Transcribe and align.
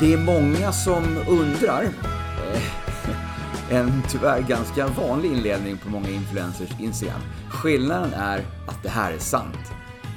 Det 0.00 0.12
är 0.12 0.18
många 0.18 0.72
som 0.72 1.04
undrar, 1.28 1.82
eh, 1.82 3.70
en 3.76 4.02
tyvärr 4.08 4.40
ganska 4.40 4.86
vanlig 4.86 5.32
inledning 5.32 5.78
på 5.78 5.88
många 5.88 6.08
influencers 6.08 6.80
Instagram. 6.80 7.20
Skillnaden 7.50 8.12
är 8.12 8.38
att 8.66 8.82
det 8.82 8.88
här 8.88 9.12
är 9.12 9.18
sant. 9.18 9.72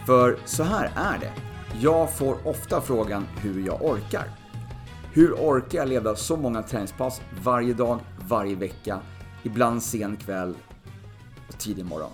För 0.06 0.38
så 0.46 0.64
här 0.64 0.92
är 0.96 1.20
det. 1.20 1.34
Jag 1.82 2.14
får 2.14 2.48
ofta 2.48 2.82
frågan 2.82 3.28
hur 3.42 3.66
jag 3.66 3.86
orkar. 3.86 4.24
Hur 5.14 5.34
orkar 5.34 5.80
jag 5.80 5.88
leda 5.88 6.16
så 6.16 6.38
många 6.38 6.64
träningspass 6.64 7.22
varje 7.44 7.74
dag, 7.74 8.00
varje 8.28 8.56
vecka, 8.56 9.00
ibland 9.44 9.84
sen 9.84 10.18
kväll 10.18 10.56
och 11.48 11.58
tidig 11.58 11.86
morgon? 11.86 12.12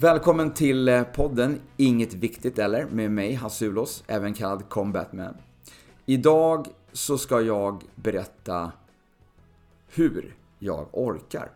Välkommen 0.00 0.54
till 0.54 0.88
eh, 0.88 1.02
podden 1.02 1.60
Inget 1.76 2.14
Viktigt 2.14 2.58
Eller 2.58 2.86
med 2.86 3.10
mig 3.10 3.34
Hasse 3.34 3.72
även 4.06 4.34
kallad 4.34 4.68
Combatman. 4.68 5.34
Idag 6.06 6.66
så 6.92 7.18
ska 7.18 7.40
jag 7.40 7.84
berätta 7.94 8.72
hur 9.88 10.36
jag 10.58 10.88
orkar. 10.92 11.50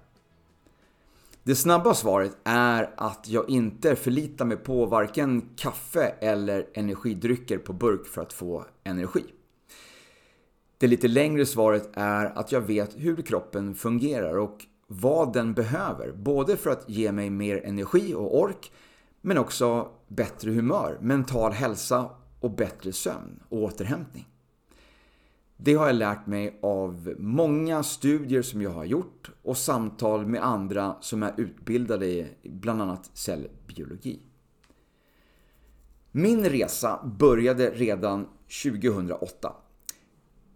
Det 1.43 1.55
snabba 1.55 1.95
svaret 1.95 2.37
är 2.45 2.91
att 2.97 3.29
jag 3.29 3.51
inte 3.51 3.97
förlitar 3.97 4.45
mig 4.45 4.57
på 4.57 4.87
varken 4.87 5.49
kaffe 5.57 6.15
eller 6.21 6.67
energidrycker 6.75 7.59
på 7.59 7.73
burk 7.73 8.07
för 8.07 8.23
att 8.23 8.33
få 8.33 8.65
energi. 8.85 9.25
Det 10.79 10.87
lite 10.87 11.09
längre 11.09 11.47
svaret 11.47 11.91
är 11.95 12.27
att 12.39 12.53
jag 12.53 12.61
vet 12.61 12.95
hur 12.97 13.23
kroppen 13.23 13.75
fungerar 13.75 14.39
och 14.39 14.67
vad 14.87 15.33
den 15.33 15.55
behöver. 15.55 16.13
Både 16.13 16.57
för 16.57 16.71
att 16.71 16.89
ge 16.89 17.13
mig 17.13 17.31
mer 17.31 17.65
energi 17.65 18.15
och 18.15 18.39
ork, 18.39 18.73
men 19.21 19.39
också 19.39 19.89
bättre 20.09 20.51
humör, 20.51 20.99
mental 21.01 21.53
hälsa 21.53 22.11
och 22.41 22.51
bättre 22.51 22.93
sömn 22.93 23.43
och 23.49 23.59
återhämtning. 23.59 24.29
Det 25.57 25.75
har 25.75 25.87
jag 25.87 25.97
lärt 25.97 26.27
mig 26.27 26.59
av 26.63 27.15
många 27.19 27.83
studier 27.83 28.43
som 28.43 28.63
jag 28.63 28.71
har 28.71 28.85
gjort 28.85 29.31
och 29.43 29.57
samtal 29.57 30.27
med 30.27 30.45
andra 30.45 30.97
som 31.01 31.23
är 31.23 31.35
utbildade 31.37 32.07
i 32.07 32.29
bland 32.43 32.83
annat 32.83 33.11
cellbiologi. 33.15 34.21
Min 36.13 36.45
resa 36.45 37.01
började 37.19 37.71
redan 37.71 38.29
2008. 38.63 39.53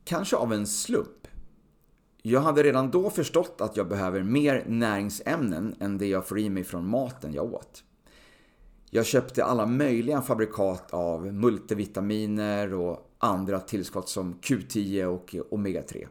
Kanske 0.04 0.36
av 0.36 0.52
en 0.52 0.66
slump. 0.66 1.17
Jag 2.28 2.40
hade 2.40 2.62
redan 2.62 2.90
då 2.90 3.10
förstått 3.10 3.60
att 3.60 3.76
jag 3.76 3.88
behöver 3.88 4.22
mer 4.22 4.64
näringsämnen 4.66 5.74
än 5.80 5.98
det 5.98 6.06
jag 6.06 6.26
får 6.26 6.38
i 6.38 6.50
mig 6.50 6.64
från 6.64 6.88
maten 6.88 7.32
jag 7.32 7.54
åt. 7.54 7.84
Jag 8.90 9.06
köpte 9.06 9.44
alla 9.44 9.66
möjliga 9.66 10.22
fabrikat 10.22 10.90
av 10.90 11.34
multivitaminer 11.34 12.74
och 12.74 13.14
andra 13.18 13.60
tillskott 13.60 14.08
som 14.08 14.34
Q10 14.34 15.04
och 15.04 15.34
Omega-3. 15.50 16.06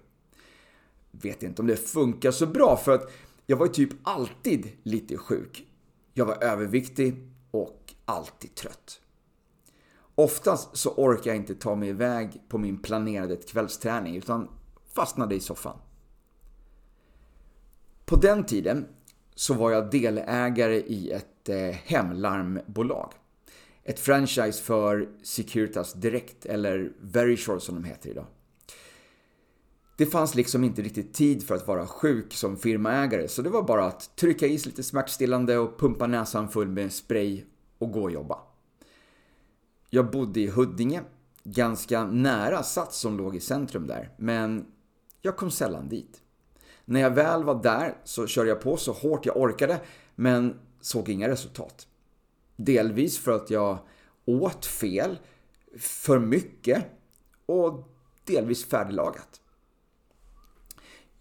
Vet 1.11 1.43
inte 1.43 1.61
om 1.61 1.67
det 1.67 1.75
funkar 1.75 2.31
så 2.31 2.45
bra 2.45 2.77
för 2.77 2.91
att 2.91 3.11
jag 3.45 3.57
var 3.57 3.65
ju 3.65 3.73
typ 3.73 3.89
alltid 4.03 4.67
lite 4.83 5.17
sjuk. 5.17 5.67
Jag 6.13 6.25
var 6.25 6.43
överviktig 6.43 7.15
och 7.51 7.93
alltid 8.05 8.55
trött. 8.55 9.01
Oftast 10.15 10.77
så 10.77 10.89
orkar 10.89 11.31
jag 11.31 11.37
inte 11.37 11.55
ta 11.55 11.75
mig 11.75 11.89
iväg 11.89 12.41
på 12.49 12.57
min 12.57 12.77
planerade 12.81 13.35
kvällsträning 13.35 14.15
utan 14.15 14.49
fastnade 14.95 15.35
i 15.35 15.39
soffan. 15.39 15.77
På 18.09 18.15
den 18.15 18.45
tiden 18.45 18.87
så 19.35 19.53
var 19.53 19.71
jag 19.71 19.91
delägare 19.91 20.75
i 20.75 21.11
ett 21.11 21.49
eh, 21.49 21.57
hemlarmbolag. 21.57 23.13
Ett 23.83 23.99
franchise 23.99 24.63
för 24.63 25.09
Securitas 25.23 25.93
Direkt, 25.93 26.45
eller 26.45 26.91
Verisure 27.01 27.59
som 27.59 27.75
de 27.75 27.83
heter 27.83 28.09
idag. 28.09 28.25
Det 29.97 30.05
fanns 30.05 30.35
liksom 30.35 30.63
inte 30.63 30.81
riktigt 30.81 31.13
tid 31.13 31.47
för 31.47 31.55
att 31.55 31.67
vara 31.67 31.87
sjuk 31.87 32.33
som 32.33 32.57
firmaägare, 32.57 33.27
så 33.27 33.41
det 33.41 33.49
var 33.49 33.63
bara 33.63 33.85
att 33.85 34.15
trycka 34.15 34.47
i 34.47 34.57
sig 34.57 34.69
lite 34.69 34.83
smärtstillande 34.83 35.57
och 35.57 35.79
pumpa 35.79 36.07
näsan 36.07 36.49
full 36.49 36.67
med 36.67 36.93
spray 36.93 37.43
och 37.77 37.91
gå 37.91 38.03
och 38.03 38.11
jobba. 38.11 38.39
Jag 39.89 40.11
bodde 40.11 40.39
i 40.39 40.47
Huddinge, 40.47 41.01
ganska 41.43 42.05
nära 42.05 42.63
Sats 42.63 42.97
som 42.97 43.17
låg 43.17 43.35
i 43.35 43.39
centrum 43.39 43.87
där, 43.87 44.09
men 44.17 44.65
jag 45.21 45.37
kom 45.37 45.51
sällan 45.51 45.89
dit. 45.89 46.21
När 46.89 46.99
jag 46.99 47.11
väl 47.11 47.43
var 47.43 47.63
där 47.63 47.97
så 48.03 48.27
körde 48.27 48.49
jag 48.49 48.61
på 48.61 48.77
så 48.77 48.91
hårt 48.91 49.25
jag 49.25 49.37
orkade, 49.37 49.81
men 50.15 50.59
såg 50.81 51.09
inga 51.09 51.27
resultat. 51.27 51.87
Delvis 52.55 53.19
för 53.19 53.31
att 53.31 53.49
jag 53.49 53.77
åt 54.25 54.65
fel, 54.65 55.19
för 55.77 56.19
mycket 56.19 56.85
och 57.45 57.89
delvis 58.25 58.65
färdiglagat. 58.65 59.41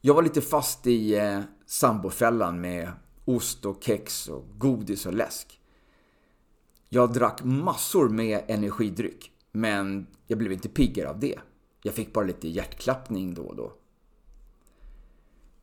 Jag 0.01 0.15
var 0.15 0.23
lite 0.23 0.41
fast 0.41 0.87
i 0.87 1.15
eh, 1.15 1.41
sambofällan 1.67 2.61
med 2.61 2.91
ost 3.25 3.65
och 3.65 3.83
kex 3.85 4.29
och 4.29 4.45
godis 4.59 5.07
och 5.07 5.15
läsk. 5.15 5.61
Jag 6.89 7.13
drack 7.13 7.45
massor 7.45 8.09
med 8.09 8.45
energidryck, 8.49 9.33
men 9.53 10.07
jag 10.27 10.39
blev 10.39 10.53
inte 10.53 10.69
piggare 10.69 11.11
av 11.11 11.21
det. 11.21 11.39
Jag 11.83 11.95
fick 11.95 12.13
bara 12.13 12.25
lite 12.25 12.49
hjärtklappning 12.49 13.35
då 13.35 13.43
och 13.43 13.57
då. 13.57 13.73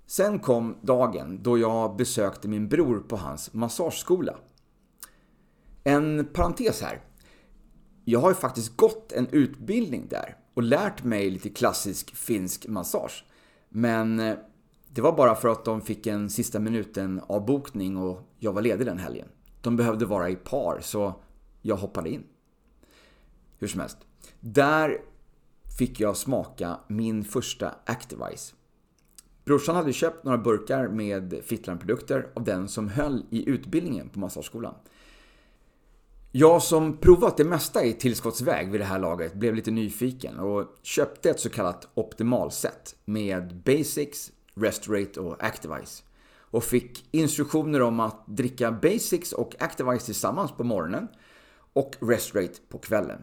Sen 0.05 0.39
kom 0.39 0.77
dagen 0.81 1.39
då 1.43 1.57
jag 1.57 1.95
besökte 1.95 2.47
min 2.47 2.69
bror 2.69 2.99
på 2.99 3.15
hans 3.15 3.53
massageskola. 3.53 4.35
En 5.83 6.27
parentes 6.33 6.81
här. 6.81 7.01
Jag 8.05 8.19
har 8.19 8.29
ju 8.29 8.35
faktiskt 8.35 8.77
gått 8.77 9.11
en 9.11 9.27
utbildning 9.27 10.07
där 10.09 10.37
och 10.53 10.63
lärt 10.63 11.03
mig 11.03 11.29
lite 11.29 11.49
klassisk 11.49 12.15
finsk 12.15 12.67
massage. 12.67 13.25
Men 13.69 14.19
eh, 14.19 14.35
det 14.89 15.01
var 15.01 15.17
bara 15.17 15.35
för 15.35 15.47
att 15.47 15.65
de 15.65 15.81
fick 15.81 16.07
en 16.07 16.29
sista 16.29 16.59
minuten 16.59 17.21
avbokning 17.27 17.97
och 17.97 18.21
jag 18.39 18.53
var 18.53 18.61
ledig 18.61 18.87
den 18.87 18.99
helgen. 18.99 19.27
De 19.61 19.75
behövde 19.77 20.05
vara 20.05 20.29
i 20.29 20.35
par 20.35 20.79
så 20.81 21.13
jag 21.61 21.75
hoppade 21.75 22.09
in. 22.09 22.23
Hur 23.57 23.67
som 23.67 23.79
helst. 23.79 23.97
Där 24.39 24.97
fick 25.77 25.99
jag 25.99 26.17
smaka 26.17 26.79
min 26.87 27.23
första 27.23 27.75
Activise. 27.85 28.55
Brorsan 29.45 29.75
hade 29.75 29.93
köpt 29.93 30.23
några 30.23 30.37
burkar 30.37 30.87
med 30.87 31.41
Fitland-produkter 31.43 32.27
av 32.33 32.43
den 32.43 32.67
som 32.67 32.87
höll 32.87 33.25
i 33.29 33.49
utbildningen 33.49 34.09
på 34.09 34.19
massageskolan. 34.19 34.75
Jag 36.31 36.63
som 36.63 36.97
provat 36.97 37.37
det 37.37 37.43
mesta 37.43 37.83
i 37.83 37.93
tillskottsväg 37.93 38.71
vid 38.71 38.81
det 38.81 38.85
här 38.85 38.99
laget 38.99 39.33
blev 39.33 39.55
lite 39.55 39.71
nyfiken 39.71 40.39
och 40.39 40.67
köpte 40.81 41.29
ett 41.29 41.39
så 41.39 41.49
kallat 41.49 41.87
optimalset 41.93 42.95
med 43.05 43.55
Basics, 43.55 44.31
Restorate 44.55 45.19
och 45.19 45.43
Activise. 45.43 46.03
Och 46.35 46.63
fick 46.63 47.05
instruktioner 47.11 47.81
om 47.81 47.99
att 47.99 48.27
dricka 48.27 48.71
Basics 48.71 49.33
och 49.33 49.55
Activise 49.59 50.05
tillsammans 50.05 50.51
på 50.51 50.63
morgonen 50.63 51.07
och 51.73 51.95
Restorate 51.99 52.59
på 52.69 52.77
kvällen. 52.77 53.21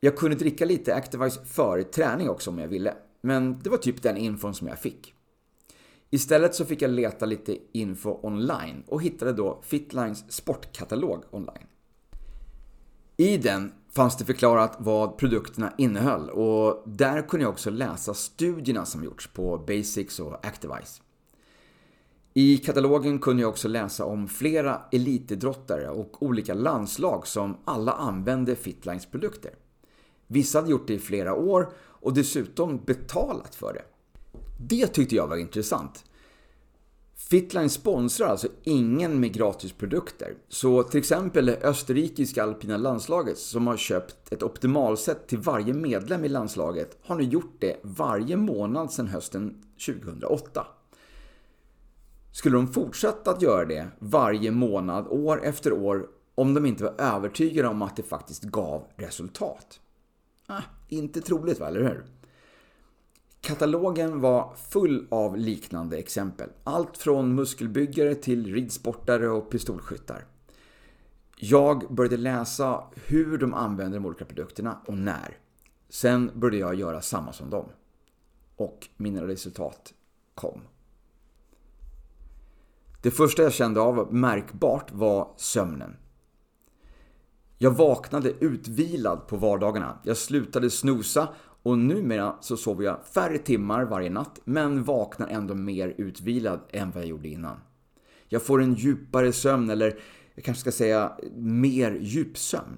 Jag 0.00 0.16
kunde 0.16 0.36
dricka 0.36 0.64
lite 0.64 0.94
Activise 0.94 1.44
före 1.44 1.84
träning 1.84 2.28
också 2.28 2.50
om 2.50 2.58
jag 2.58 2.68
ville, 2.68 2.94
men 3.20 3.58
det 3.62 3.70
var 3.70 3.78
typ 3.78 4.02
den 4.02 4.16
infon 4.16 4.54
som 4.54 4.68
jag 4.68 4.78
fick. 4.78 5.13
Istället 6.14 6.54
så 6.54 6.64
fick 6.64 6.82
jag 6.82 6.90
leta 6.90 7.26
lite 7.26 7.58
info 7.72 8.18
online 8.22 8.82
och 8.86 9.02
hittade 9.02 9.32
då 9.32 9.60
Fitlines 9.62 10.32
sportkatalog 10.32 11.24
online. 11.30 11.66
I 13.16 13.36
den 13.36 13.72
fanns 13.90 14.16
det 14.16 14.24
förklarat 14.24 14.76
vad 14.78 15.18
produkterna 15.18 15.72
innehöll 15.78 16.30
och 16.30 16.82
där 16.86 17.28
kunde 17.28 17.44
jag 17.44 17.52
också 17.52 17.70
läsa 17.70 18.14
studierna 18.14 18.84
som 18.84 19.04
gjorts 19.04 19.28
på 19.28 19.58
Basics 19.58 20.20
och 20.20 20.46
Activise. 20.46 21.02
I 22.34 22.58
katalogen 22.58 23.18
kunde 23.18 23.42
jag 23.42 23.50
också 23.50 23.68
läsa 23.68 24.04
om 24.04 24.28
flera 24.28 24.82
elitidrottare 24.92 25.88
och 25.88 26.22
olika 26.22 26.54
landslag 26.54 27.26
som 27.26 27.56
alla 27.64 27.92
använde 27.92 28.56
Fitlines 28.56 29.06
produkter. 29.06 29.54
Vissa 30.26 30.58
hade 30.58 30.70
gjort 30.70 30.86
det 30.86 30.94
i 30.94 30.98
flera 30.98 31.34
år 31.34 31.72
och 31.76 32.14
dessutom 32.14 32.84
betalat 32.84 33.54
för 33.54 33.72
det. 33.72 33.93
Det 34.68 34.86
tyckte 34.86 35.16
jag 35.16 35.26
var 35.26 35.36
intressant. 35.36 36.04
Fitline 37.16 37.70
sponsrar 37.70 38.28
alltså 38.28 38.48
ingen 38.62 39.20
med 39.20 39.32
gratisprodukter. 39.32 40.34
Så 40.48 40.82
till 40.82 40.98
exempel 41.00 41.46
det 41.46 41.62
österrikiska 41.62 42.42
alpina 42.42 42.76
landslaget 42.76 43.38
som 43.38 43.66
har 43.66 43.76
köpt 43.76 44.32
ett 44.32 44.42
optimalset 44.42 45.28
till 45.28 45.38
varje 45.38 45.74
medlem 45.74 46.24
i 46.24 46.28
landslaget 46.28 46.98
har 47.02 47.16
nu 47.16 47.22
gjort 47.22 47.56
det 47.58 47.76
varje 47.82 48.36
månad 48.36 48.92
sedan 48.92 49.08
hösten 49.08 49.62
2008. 49.86 50.66
Skulle 52.32 52.56
de 52.56 52.72
fortsätta 52.72 53.30
att 53.30 53.42
göra 53.42 53.64
det 53.64 53.88
varje 53.98 54.50
månad, 54.50 55.06
år 55.08 55.44
efter 55.44 55.72
år, 55.72 56.06
om 56.34 56.54
de 56.54 56.66
inte 56.66 56.84
var 56.84 56.94
övertygade 56.98 57.68
om 57.68 57.82
att 57.82 57.96
det 57.96 58.02
faktiskt 58.02 58.42
gav 58.42 58.86
resultat? 58.96 59.80
Ah, 60.46 60.62
inte 60.88 61.20
troligt, 61.20 61.60
va? 61.60 61.68
Eller 61.68 61.82
hur? 61.82 62.04
Katalogen 63.44 64.20
var 64.20 64.54
full 64.54 65.06
av 65.10 65.36
liknande 65.36 65.98
exempel. 65.98 66.50
Allt 66.64 66.98
från 66.98 67.34
muskelbyggare 67.34 68.14
till 68.14 68.54
ridsportare 68.54 69.28
och 69.28 69.50
pistolskyttar. 69.50 70.24
Jag 71.36 71.94
började 71.94 72.16
läsa 72.16 72.84
hur 72.94 73.38
de 73.38 73.54
använder 73.54 73.98
de 73.98 74.06
olika 74.06 74.24
produkterna 74.24 74.78
och 74.86 74.98
när. 74.98 75.38
Sen 75.88 76.30
började 76.34 76.56
jag 76.56 76.74
göra 76.74 77.00
samma 77.00 77.32
som 77.32 77.50
dem. 77.50 77.68
Och 78.56 78.88
mina 78.96 79.26
resultat 79.26 79.94
kom. 80.34 80.60
Det 83.02 83.10
första 83.10 83.42
jag 83.42 83.52
kände 83.52 83.80
av 83.80 84.14
märkbart 84.14 84.92
var 84.92 85.32
sömnen. 85.36 85.96
Jag 87.58 87.70
vaknade 87.70 88.30
utvilad 88.30 89.26
på 89.26 89.36
vardagarna. 89.36 89.98
Jag 90.02 90.16
slutade 90.16 90.70
snusa 90.70 91.28
och 91.64 91.78
numera 91.78 92.36
så 92.40 92.56
sover 92.56 92.84
jag 92.84 93.06
färre 93.06 93.38
timmar 93.38 93.84
varje 93.84 94.10
natt 94.10 94.40
men 94.44 94.84
vaknar 94.84 95.28
ändå 95.28 95.54
mer 95.54 95.94
utvilad 95.98 96.60
än 96.70 96.90
vad 96.90 97.02
jag 97.02 97.08
gjorde 97.08 97.28
innan. 97.28 97.60
Jag 98.28 98.42
får 98.42 98.62
en 98.62 98.74
djupare 98.74 99.32
sömn 99.32 99.70
eller 99.70 99.98
jag 100.34 100.44
kanske 100.44 100.60
ska 100.60 100.72
säga 100.72 101.12
mer 101.36 101.98
djupsömn. 102.00 102.76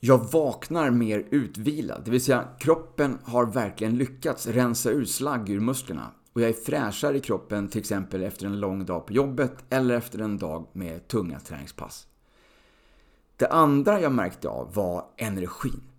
Jag 0.00 0.32
vaknar 0.32 0.90
mer 0.90 1.26
utvilad, 1.30 2.02
det 2.04 2.10
vill 2.10 2.24
säga 2.24 2.48
kroppen 2.58 3.18
har 3.24 3.46
verkligen 3.46 3.96
lyckats 3.96 4.46
rensa 4.46 4.90
ur 4.90 5.04
slagg 5.04 5.50
ur 5.50 5.60
musklerna 5.60 6.10
och 6.32 6.40
jag 6.40 6.48
är 6.48 6.54
fräschare 6.54 7.16
i 7.16 7.20
kroppen 7.20 7.68
till 7.68 7.80
exempel 7.80 8.22
efter 8.22 8.46
en 8.46 8.60
lång 8.60 8.86
dag 8.86 9.06
på 9.06 9.12
jobbet 9.12 9.54
eller 9.70 9.94
efter 9.94 10.18
en 10.18 10.38
dag 10.38 10.66
med 10.72 11.08
tunga 11.08 11.40
träningspass. 11.40 12.06
Det 13.36 13.48
andra 13.48 14.00
jag 14.00 14.12
märkte 14.12 14.48
av 14.48 14.74
var 14.74 15.04
energin. 15.16 15.89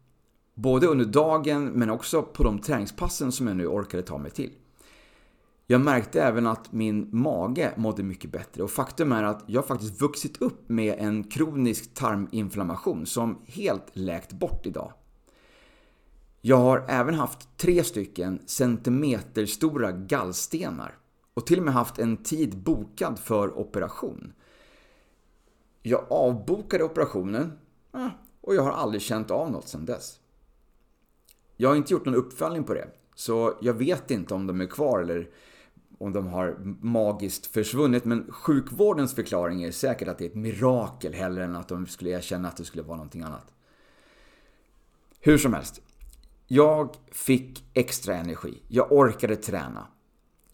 Både 0.61 0.87
under 0.87 1.05
dagen 1.05 1.65
men 1.65 1.89
också 1.89 2.23
på 2.23 2.43
de 2.43 2.59
träningspassen 2.59 3.31
som 3.31 3.47
jag 3.47 3.57
nu 3.57 3.67
orkade 3.67 4.03
ta 4.03 4.17
mig 4.17 4.31
till. 4.31 4.51
Jag 5.67 5.81
märkte 5.81 6.21
även 6.21 6.47
att 6.47 6.71
min 6.71 7.09
mage 7.11 7.73
mådde 7.77 8.03
mycket 8.03 8.31
bättre 8.31 8.63
och 8.63 8.71
faktum 8.71 9.11
är 9.11 9.23
att 9.23 9.43
jag 9.47 9.65
faktiskt 9.65 10.01
vuxit 10.01 10.41
upp 10.41 10.69
med 10.69 10.95
en 10.99 11.23
kronisk 11.23 11.93
tarminflammation 11.93 13.05
som 13.05 13.41
helt 13.45 13.85
läkt 13.93 14.33
bort 14.33 14.65
idag. 14.65 14.93
Jag 16.41 16.57
har 16.57 16.85
även 16.87 17.15
haft 17.15 17.57
tre 17.57 17.83
stycken 17.83 18.39
centimeterstora 18.45 19.91
gallstenar 19.91 20.97
och 21.33 21.45
till 21.45 21.59
och 21.59 21.65
med 21.65 21.73
haft 21.73 21.99
en 21.99 22.17
tid 22.17 22.57
bokad 22.57 23.19
för 23.19 23.59
operation. 23.59 24.33
Jag 25.81 26.05
avbokade 26.09 26.83
operationen 26.83 27.59
eh, 27.93 28.07
och 28.41 28.55
jag 28.55 28.63
har 28.63 28.71
aldrig 28.71 29.01
känt 29.01 29.31
av 29.31 29.51
något 29.51 29.67
sedan 29.67 29.85
dess. 29.85 30.20
Jag 31.61 31.69
har 31.69 31.75
inte 31.75 31.93
gjort 31.93 32.05
någon 32.05 32.15
uppföljning 32.15 32.63
på 32.63 32.73
det, 32.73 32.87
så 33.15 33.57
jag 33.61 33.73
vet 33.73 34.11
inte 34.11 34.33
om 34.33 34.47
de 34.47 34.61
är 34.61 34.65
kvar 34.65 34.99
eller 35.01 35.29
om 35.97 36.13
de 36.13 36.27
har 36.27 36.57
magiskt 36.81 37.45
försvunnit. 37.45 38.05
Men 38.05 38.31
sjukvårdens 38.31 39.15
förklaring 39.15 39.63
är 39.63 39.71
säkert 39.71 40.07
att 40.07 40.17
det 40.17 40.25
är 40.25 40.29
ett 40.29 40.35
mirakel 40.35 41.13
hellre 41.13 41.43
än 41.43 41.55
att 41.55 41.67
de 41.67 41.87
skulle 41.87 42.09
erkänna 42.09 42.47
att 42.47 42.57
det 42.57 42.65
skulle 42.65 42.83
vara 42.83 42.97
någonting 42.97 43.21
annat. 43.21 43.53
Hur 45.19 45.37
som 45.37 45.53
helst. 45.53 45.81
Jag 46.47 46.95
fick 47.11 47.63
extra 47.73 48.15
energi. 48.15 48.61
Jag 48.67 48.91
orkade 48.91 49.35
träna. 49.35 49.87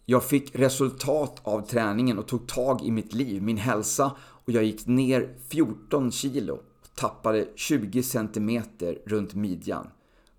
Jag 0.04 0.24
fick 0.24 0.56
resultat 0.56 1.40
av 1.42 1.66
träningen 1.66 2.18
och 2.18 2.28
tog 2.28 2.48
tag 2.48 2.82
i 2.82 2.90
mitt 2.90 3.12
liv, 3.12 3.42
min 3.42 3.56
hälsa 3.56 4.16
och 4.20 4.52
jag 4.52 4.64
gick 4.64 4.86
ner 4.86 5.36
14 5.48 6.12
kilo 6.12 6.54
och 6.54 6.94
tappade 6.94 7.48
20 7.56 8.02
cm 8.02 8.62
runt 9.06 9.34
midjan 9.34 9.88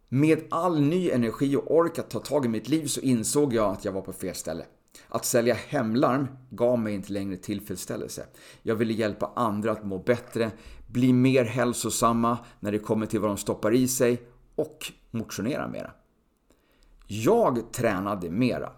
Med 0.08 0.44
all 0.50 0.80
ny 0.80 1.10
energi 1.10 1.56
och 1.56 1.74
ork 1.74 1.98
att 1.98 2.10
ta 2.10 2.18
tag 2.18 2.44
i 2.44 2.48
mitt 2.48 2.68
liv 2.68 2.86
så 2.86 3.00
insåg 3.00 3.54
jag 3.54 3.72
att 3.72 3.84
jag 3.84 3.92
var 3.92 4.02
på 4.02 4.12
fel 4.12 4.34
ställe. 4.34 4.64
Att 5.08 5.24
sälja 5.24 5.54
hemlarm 5.54 6.28
gav 6.50 6.78
mig 6.78 6.94
inte 6.94 7.12
längre 7.12 7.36
tillfredsställelse. 7.36 8.26
Jag 8.62 8.74
ville 8.74 8.92
hjälpa 8.92 9.32
andra 9.36 9.72
att 9.72 9.84
må 9.84 9.98
bättre, 9.98 10.50
bli 10.86 11.12
mer 11.12 11.44
hälsosamma 11.44 12.38
när 12.60 12.72
det 12.72 12.78
kommer 12.78 13.06
till 13.06 13.20
vad 13.20 13.30
de 13.30 13.36
stoppar 13.36 13.74
i 13.74 13.88
sig 13.88 14.22
och 14.54 14.92
motionera 15.10 15.68
mera. 15.68 15.90
Jag 17.06 17.72
tränade 17.72 18.30
mera. 18.30 18.72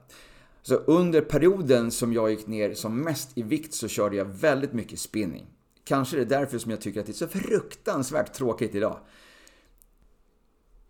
Så 0.63 0.75
under 0.75 1.21
perioden 1.21 1.91
som 1.91 2.13
jag 2.13 2.31
gick 2.31 2.47
ner 2.47 2.75
som 2.75 3.01
mest 3.01 3.39
i 3.39 3.43
vikt 3.43 3.75
så 3.75 3.89
körde 3.89 4.17
jag 4.17 4.25
väldigt 4.25 4.73
mycket 4.73 4.99
spinning. 4.99 5.56
Kanske 5.87 6.17
är 6.17 6.19
det 6.19 6.25
därför 6.25 6.59
som 6.59 6.71
jag 6.71 6.81
tycker 6.81 7.01
att 7.01 7.07
det 7.07 7.13
är 7.13 7.15
så 7.15 7.29
fruktansvärt 7.29 8.33
tråkigt 8.33 8.75
idag. 8.75 8.99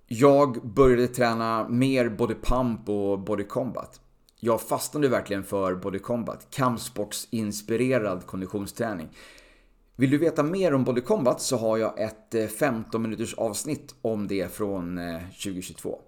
Jag 0.06 0.68
började 0.68 1.08
träna 1.08 1.68
mer 1.68 2.08
både 2.08 2.34
pump 2.34 2.88
och 2.88 3.18
body 3.18 3.44
combat. 3.44 4.00
Jag 4.40 4.60
fastnade 4.60 5.08
verkligen 5.08 5.44
för 5.44 5.74
body 5.74 5.98
combat, 5.98 6.46
kampsportsinspirerad 6.50 8.26
konditionsträning. 8.26 9.08
Vill 9.96 10.10
du 10.10 10.18
veta 10.18 10.42
mer 10.42 10.74
om 10.74 10.84
body 10.84 11.00
combat 11.00 11.40
så 11.40 11.56
har 11.56 11.76
jag 11.76 12.00
ett 12.00 12.34
eh, 12.34 12.40
15-minuters 12.40 13.34
avsnitt 13.34 13.94
om 14.02 14.28
det 14.28 14.52
från 14.52 14.98
eh, 14.98 15.20
2022. 15.44 16.00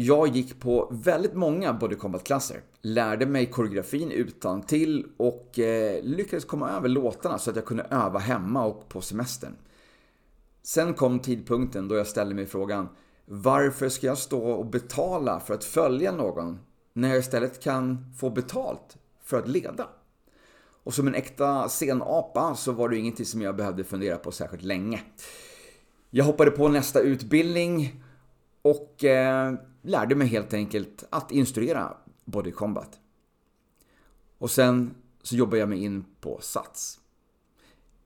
Jag 0.00 0.28
gick 0.28 0.60
på 0.60 0.88
väldigt 0.90 1.34
många 1.34 1.72
body 1.72 1.96
combat-klasser, 1.96 2.60
lärde 2.82 3.26
mig 3.26 3.46
koreografin 3.46 4.10
utan 4.10 4.62
till 4.62 5.06
och 5.16 5.58
eh, 5.58 6.02
lyckades 6.02 6.44
komma 6.44 6.70
över 6.70 6.88
låtarna 6.88 7.38
så 7.38 7.50
att 7.50 7.56
jag 7.56 7.64
kunde 7.64 7.82
öva 7.82 8.18
hemma 8.18 8.64
och 8.64 8.88
på 8.88 9.00
semestern. 9.00 9.56
Sen 10.62 10.94
kom 10.94 11.18
tidpunkten 11.18 11.88
då 11.88 11.96
jag 11.96 12.06
ställde 12.06 12.34
mig 12.34 12.46
frågan 12.46 12.88
varför 13.24 13.88
ska 13.88 14.06
jag 14.06 14.18
stå 14.18 14.50
och 14.50 14.66
betala 14.66 15.40
för 15.40 15.54
att 15.54 15.64
följa 15.64 16.12
någon 16.12 16.58
när 16.92 17.08
jag 17.08 17.18
istället 17.18 17.62
kan 17.62 18.12
få 18.18 18.30
betalt 18.30 18.96
för 19.24 19.38
att 19.38 19.48
leda? 19.48 19.88
Och 20.84 20.94
som 20.94 21.06
en 21.08 21.14
äkta 21.14 21.68
scenapa 21.68 22.54
så 22.54 22.72
var 22.72 22.88
det 22.88 22.96
ingenting 22.96 23.26
som 23.26 23.42
jag 23.42 23.56
behövde 23.56 23.84
fundera 23.84 24.16
på 24.16 24.32
särskilt 24.32 24.64
länge. 24.64 25.00
Jag 26.10 26.24
hoppade 26.24 26.50
på 26.50 26.68
nästa 26.68 27.00
utbildning 27.00 28.02
och 28.62 29.04
eh, 29.04 29.54
lärde 29.88 30.14
mig 30.14 30.26
helt 30.26 30.54
enkelt 30.54 31.04
att 31.10 31.32
instruera 31.32 31.96
Body 32.24 32.52
Combat. 32.52 33.00
Och 34.38 34.50
sen 34.50 34.94
så 35.22 35.36
jobbade 35.36 35.58
jag 35.58 35.68
mig 35.68 35.84
in 35.84 36.04
på 36.20 36.38
Sats. 36.40 37.00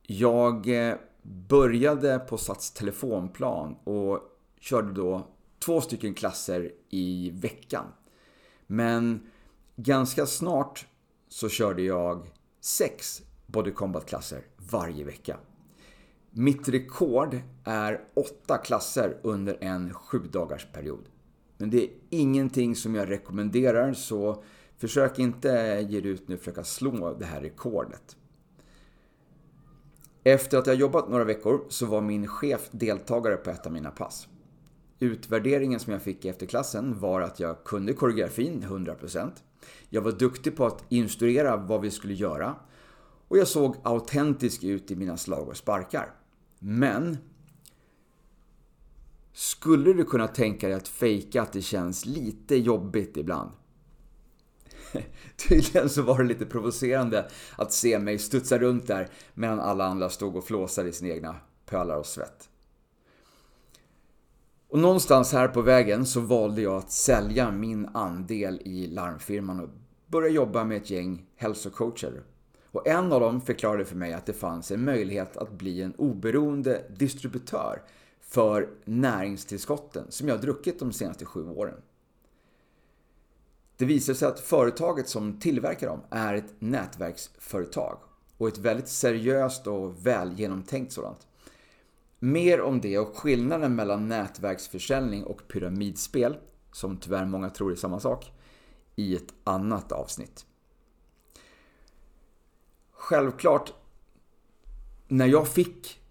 Jag 0.02 0.88
eh, 0.88 0.96
började 1.22 2.18
på 2.18 2.38
Sats 2.38 2.70
telefonplan 2.70 3.76
och 3.84 4.20
körde 4.60 4.92
då 4.92 5.26
två 5.58 5.80
stycken 5.80 6.14
klasser 6.14 6.72
i 6.90 7.30
veckan. 7.30 7.84
Men 8.66 9.26
ganska 9.76 10.26
snart 10.26 10.86
så 11.28 11.48
körde 11.48 11.82
jag 11.82 12.30
sex 12.60 13.22
Body 13.46 13.70
Combat-klasser 13.70 14.46
varje 14.70 15.04
vecka. 15.04 15.36
Mitt 16.30 16.68
rekord 16.68 17.40
är 17.64 18.04
åtta 18.14 18.58
klasser 18.58 19.18
under 19.22 19.58
en 19.60 19.94
sju 19.94 20.18
dagars 20.18 20.66
period. 20.72 21.08
Men 21.62 21.70
det 21.70 21.84
är 21.84 21.90
ingenting 22.10 22.76
som 22.76 22.94
jag 22.94 23.10
rekommenderar 23.10 23.92
så 23.92 24.42
försök 24.76 25.18
inte 25.18 25.48
ge 25.90 26.00
dig 26.00 26.10
ut 26.10 26.28
nu 26.28 26.34
och 26.34 26.40
försöka 26.40 26.64
slå 26.64 27.14
det 27.18 27.24
här 27.24 27.40
rekordet. 27.40 28.16
Efter 30.24 30.58
att 30.58 30.66
jag 30.66 30.76
jobbat 30.76 31.08
några 31.08 31.24
veckor 31.24 31.64
så 31.68 31.86
var 31.86 32.00
min 32.00 32.26
chef 32.26 32.68
deltagare 32.70 33.36
på 33.36 33.50
ett 33.50 33.66
av 33.66 33.72
mina 33.72 33.90
pass. 33.90 34.28
Utvärderingen 34.98 35.80
som 35.80 35.92
jag 35.92 36.02
fick 36.02 36.24
efter 36.24 36.46
klassen 36.46 37.00
var 37.00 37.20
att 37.20 37.40
jag 37.40 37.64
kunde 37.64 37.92
koreografin 37.92 38.62
100%. 38.62 39.30
Jag 39.88 40.02
var 40.02 40.12
duktig 40.12 40.56
på 40.56 40.66
att 40.66 40.84
instruera 40.88 41.56
vad 41.56 41.80
vi 41.80 41.90
skulle 41.90 42.14
göra 42.14 42.56
och 43.28 43.38
jag 43.38 43.48
såg 43.48 43.76
autentisk 43.82 44.64
ut 44.64 44.90
i 44.90 44.96
mina 44.96 45.16
slag 45.16 45.48
och 45.48 45.56
sparkar. 45.56 46.14
Men 46.58 47.18
skulle 49.32 49.92
du 49.92 50.04
kunna 50.04 50.28
tänka 50.28 50.68
dig 50.68 50.76
att 50.76 50.88
fejka 50.88 51.42
att 51.42 51.52
det 51.52 51.62
känns 51.62 52.06
lite 52.06 52.56
jobbigt 52.56 53.16
ibland? 53.16 53.50
Tydligen 55.36 55.88
så 55.88 56.02
var 56.02 56.18
det 56.18 56.24
lite 56.24 56.46
provocerande 56.46 57.28
att 57.56 57.72
se 57.72 57.98
mig 57.98 58.18
studsa 58.18 58.58
runt 58.58 58.86
där 58.86 59.08
medan 59.34 59.60
alla 59.60 59.84
andra 59.84 60.08
stod 60.08 60.36
och 60.36 60.44
flåsade 60.44 60.88
i 60.88 60.92
sina 60.92 61.14
egna 61.14 61.36
pölar 61.66 61.96
och 61.96 62.06
svett. 62.06 62.48
Och 64.68 64.78
någonstans 64.78 65.32
här 65.32 65.48
på 65.48 65.62
vägen 65.62 66.06
så 66.06 66.20
valde 66.20 66.62
jag 66.62 66.76
att 66.76 66.92
sälja 66.92 67.50
min 67.50 67.88
andel 67.94 68.60
i 68.64 68.86
larmfirman 68.86 69.60
och 69.60 69.68
börja 70.06 70.28
jobba 70.28 70.64
med 70.64 70.76
ett 70.76 70.90
gäng 70.90 71.26
hälsocoacher. 71.36 72.22
Och 72.70 72.86
en 72.86 73.12
av 73.12 73.20
dem 73.20 73.40
förklarade 73.40 73.84
för 73.84 73.96
mig 73.96 74.12
att 74.12 74.26
det 74.26 74.32
fanns 74.32 74.70
en 74.70 74.84
möjlighet 74.84 75.36
att 75.36 75.52
bli 75.52 75.82
en 75.82 75.94
oberoende 75.94 76.84
distributör 76.96 77.82
för 78.32 78.68
näringstillskotten 78.84 80.06
som 80.08 80.28
jag 80.28 80.40
druckit 80.40 80.78
de 80.78 80.92
senaste 80.92 81.24
sju 81.24 81.48
åren. 81.48 81.82
Det 83.76 83.84
visar 83.84 84.14
sig 84.14 84.28
att 84.28 84.40
företaget 84.40 85.08
som 85.08 85.40
tillverkar 85.40 85.86
dem 85.86 86.00
är 86.10 86.34
ett 86.34 86.54
nätverksföretag 86.58 87.98
och 88.36 88.48
ett 88.48 88.58
väldigt 88.58 88.88
seriöst 88.88 89.66
och 89.66 90.06
väl 90.06 90.32
genomtänkt 90.38 90.92
sådant. 90.92 91.26
Mer 92.18 92.60
om 92.60 92.80
det 92.80 92.98
och 92.98 93.16
skillnaden 93.16 93.74
mellan 93.74 94.08
nätverksförsäljning 94.08 95.24
och 95.24 95.48
pyramidspel, 95.48 96.36
som 96.72 96.96
tyvärr 96.96 97.26
många 97.26 97.50
tror 97.50 97.72
är 97.72 97.76
samma 97.76 98.00
sak, 98.00 98.32
i 98.96 99.16
ett 99.16 99.34
annat 99.44 99.92
avsnitt. 99.92 100.46
Självklart, 102.92 103.72
när 105.08 105.26
jag 105.26 105.48
fick 105.48 106.01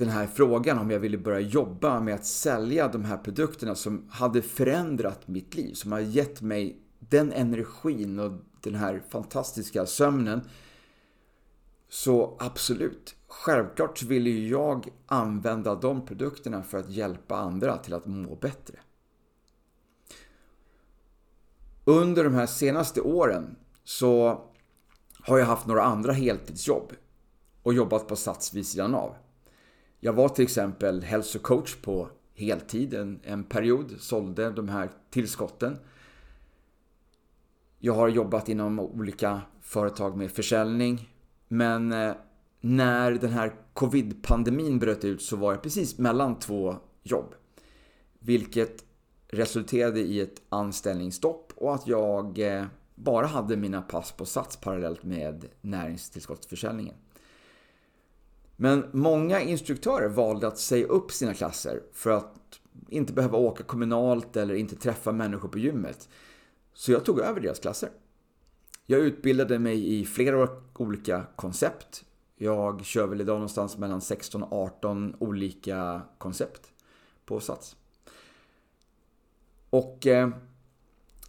den 0.00 0.08
här 0.08 0.26
frågan 0.26 0.78
om 0.78 0.90
jag 0.90 1.00
ville 1.00 1.18
börja 1.18 1.40
jobba 1.40 2.00
med 2.00 2.14
att 2.14 2.24
sälja 2.24 2.88
de 2.88 3.04
här 3.04 3.16
produkterna 3.16 3.74
som 3.74 4.08
hade 4.10 4.42
förändrat 4.42 5.28
mitt 5.28 5.54
liv, 5.54 5.74
som 5.74 5.92
har 5.92 6.00
gett 6.00 6.42
mig 6.42 6.82
den 6.98 7.32
energin 7.32 8.18
och 8.18 8.32
den 8.60 8.74
här 8.74 9.02
fantastiska 9.08 9.86
sömnen. 9.86 10.40
Så 11.88 12.36
absolut, 12.38 13.14
självklart 13.28 14.02
ville 14.02 14.30
jag 14.30 14.88
använda 15.06 15.74
de 15.74 16.06
produkterna 16.06 16.62
för 16.62 16.78
att 16.78 16.90
hjälpa 16.90 17.36
andra 17.36 17.76
till 17.76 17.94
att 17.94 18.06
må 18.06 18.36
bättre. 18.36 18.78
Under 21.84 22.24
de 22.24 22.34
här 22.34 22.46
senaste 22.46 23.00
åren 23.00 23.56
så 23.84 24.42
har 25.22 25.38
jag 25.38 25.46
haft 25.46 25.66
några 25.66 25.82
andra 25.82 26.12
heltidsjobb 26.12 26.92
och 27.62 27.74
jobbat 27.74 28.08
på 28.08 28.16
Sats 28.16 28.54
vid 28.54 28.66
sidan 28.66 28.94
av. 28.94 29.16
Jag 30.00 30.12
var 30.12 30.28
till 30.28 30.44
exempel 30.44 31.02
hälsocoach 31.02 31.76
på 31.76 32.08
heltid 32.34 32.94
en, 32.94 33.20
en 33.22 33.44
period, 33.44 33.94
sålde 33.98 34.50
de 34.50 34.68
här 34.68 34.90
tillskotten. 35.10 35.78
Jag 37.78 37.94
har 37.94 38.08
jobbat 38.08 38.48
inom 38.48 38.80
olika 38.80 39.40
företag 39.60 40.16
med 40.16 40.30
försäljning. 40.30 41.08
Men 41.48 41.92
eh, 41.92 42.14
när 42.60 43.12
den 43.12 43.30
här 43.30 43.52
covid-pandemin 43.74 44.78
bröt 44.78 45.04
ut 45.04 45.22
så 45.22 45.36
var 45.36 45.52
jag 45.52 45.62
precis 45.62 45.98
mellan 45.98 46.38
två 46.38 46.76
jobb. 47.02 47.34
Vilket 48.18 48.84
resulterade 49.28 50.00
i 50.00 50.20
ett 50.20 50.42
anställningsstopp 50.48 51.52
och 51.56 51.74
att 51.74 51.86
jag 51.86 52.38
eh, 52.38 52.64
bara 52.94 53.26
hade 53.26 53.56
mina 53.56 53.82
pass 53.82 54.12
på 54.12 54.24
Sats 54.26 54.56
parallellt 54.56 55.04
med 55.04 55.44
näringstillskottsförsäljningen. 55.60 56.94
Men 58.62 58.86
många 58.92 59.40
instruktörer 59.40 60.08
valde 60.08 60.46
att 60.46 60.58
säga 60.58 60.86
upp 60.86 61.12
sina 61.12 61.34
klasser 61.34 61.82
för 61.92 62.10
att 62.10 62.60
inte 62.88 63.12
behöva 63.12 63.38
åka 63.38 63.64
kommunalt 63.64 64.36
eller 64.36 64.54
inte 64.54 64.76
träffa 64.76 65.12
människor 65.12 65.48
på 65.48 65.58
gymmet. 65.58 66.08
Så 66.74 66.92
jag 66.92 67.04
tog 67.04 67.20
över 67.20 67.40
deras 67.40 67.58
klasser. 67.58 67.90
Jag 68.86 69.00
utbildade 69.00 69.58
mig 69.58 70.00
i 70.00 70.04
flera 70.04 70.48
olika 70.78 71.26
koncept. 71.36 72.04
Jag 72.36 72.84
kör 72.84 73.06
väl 73.06 73.20
idag 73.20 73.34
någonstans 73.34 73.78
mellan 73.78 74.00
16 74.00 74.42
och 74.42 74.52
18 74.52 75.16
olika 75.18 76.02
koncept 76.18 76.72
på 77.24 77.40
Sats. 77.40 77.76
Och 79.70 80.06
eh, 80.06 80.30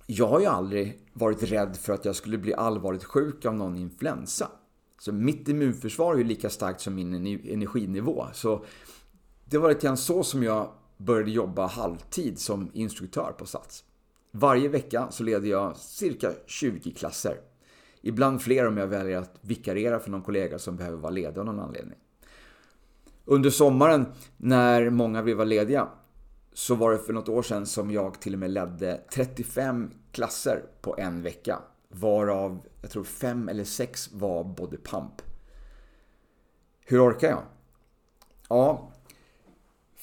jag 0.05 0.27
har 0.27 0.39
ju 0.39 0.45
aldrig 0.45 0.99
varit 1.13 1.43
rädd 1.43 1.77
för 1.77 1.93
att 1.93 2.05
jag 2.05 2.15
skulle 2.15 2.37
bli 2.37 2.53
allvarligt 2.53 3.03
sjuk 3.03 3.45
av 3.45 3.55
någon 3.55 3.75
influensa. 3.75 4.51
Så 5.01 5.11
mitt 5.11 5.49
immunförsvar 5.49 6.13
är 6.13 6.17
ju 6.17 6.23
lika 6.23 6.49
starkt 6.49 6.81
som 6.81 6.95
min 6.95 7.13
energinivå. 7.45 8.27
Så 8.33 8.65
det 9.45 9.57
var 9.57 9.69
lite 9.69 9.87
grann 9.87 9.97
så 9.97 10.23
som 10.23 10.43
jag 10.43 10.71
började 10.97 11.31
jobba 11.31 11.67
halvtid 11.67 12.39
som 12.39 12.69
instruktör 12.73 13.31
på 13.37 13.45
Sats. 13.45 13.83
Varje 14.31 14.69
vecka 14.69 15.07
så 15.11 15.23
leder 15.23 15.49
jag 15.49 15.77
cirka 15.77 16.31
20 16.45 16.91
klasser. 16.91 17.37
Ibland 18.01 18.41
fler 18.41 18.67
om 18.67 18.77
jag 18.77 18.87
väljer 18.87 19.17
att 19.17 19.39
vikariera 19.41 19.99
för 19.99 20.11
någon 20.11 20.21
kollega 20.21 20.59
som 20.59 20.75
behöver 20.75 20.97
vara 20.97 21.11
ledig 21.11 21.39
av 21.39 21.45
någon 21.45 21.59
anledning. 21.59 21.97
Under 23.25 23.49
sommaren 23.49 24.05
när 24.37 24.89
många 24.89 25.21
vill 25.21 25.35
vara 25.35 25.45
lediga 25.45 25.87
så 26.53 26.75
var 26.75 26.91
det 26.91 26.97
för 26.97 27.13
något 27.13 27.29
år 27.29 27.41
sedan 27.41 27.65
som 27.65 27.91
jag 27.91 28.21
till 28.21 28.33
och 28.33 28.39
med 28.39 28.51
ledde 28.51 29.01
35 29.13 29.91
klasser 30.11 30.63
på 30.81 30.95
en 30.97 31.21
vecka. 31.21 31.59
Varav, 31.91 32.59
jag 32.81 32.91
tror 32.91 33.03
fem 33.03 33.49
eller 33.49 33.63
sex 33.63 34.09
var 34.13 34.43
body 34.43 34.77
pump. 34.77 35.21
Hur 36.85 37.09
orkar 37.09 37.27
jag? 37.29 37.43
Ja, 38.49 38.91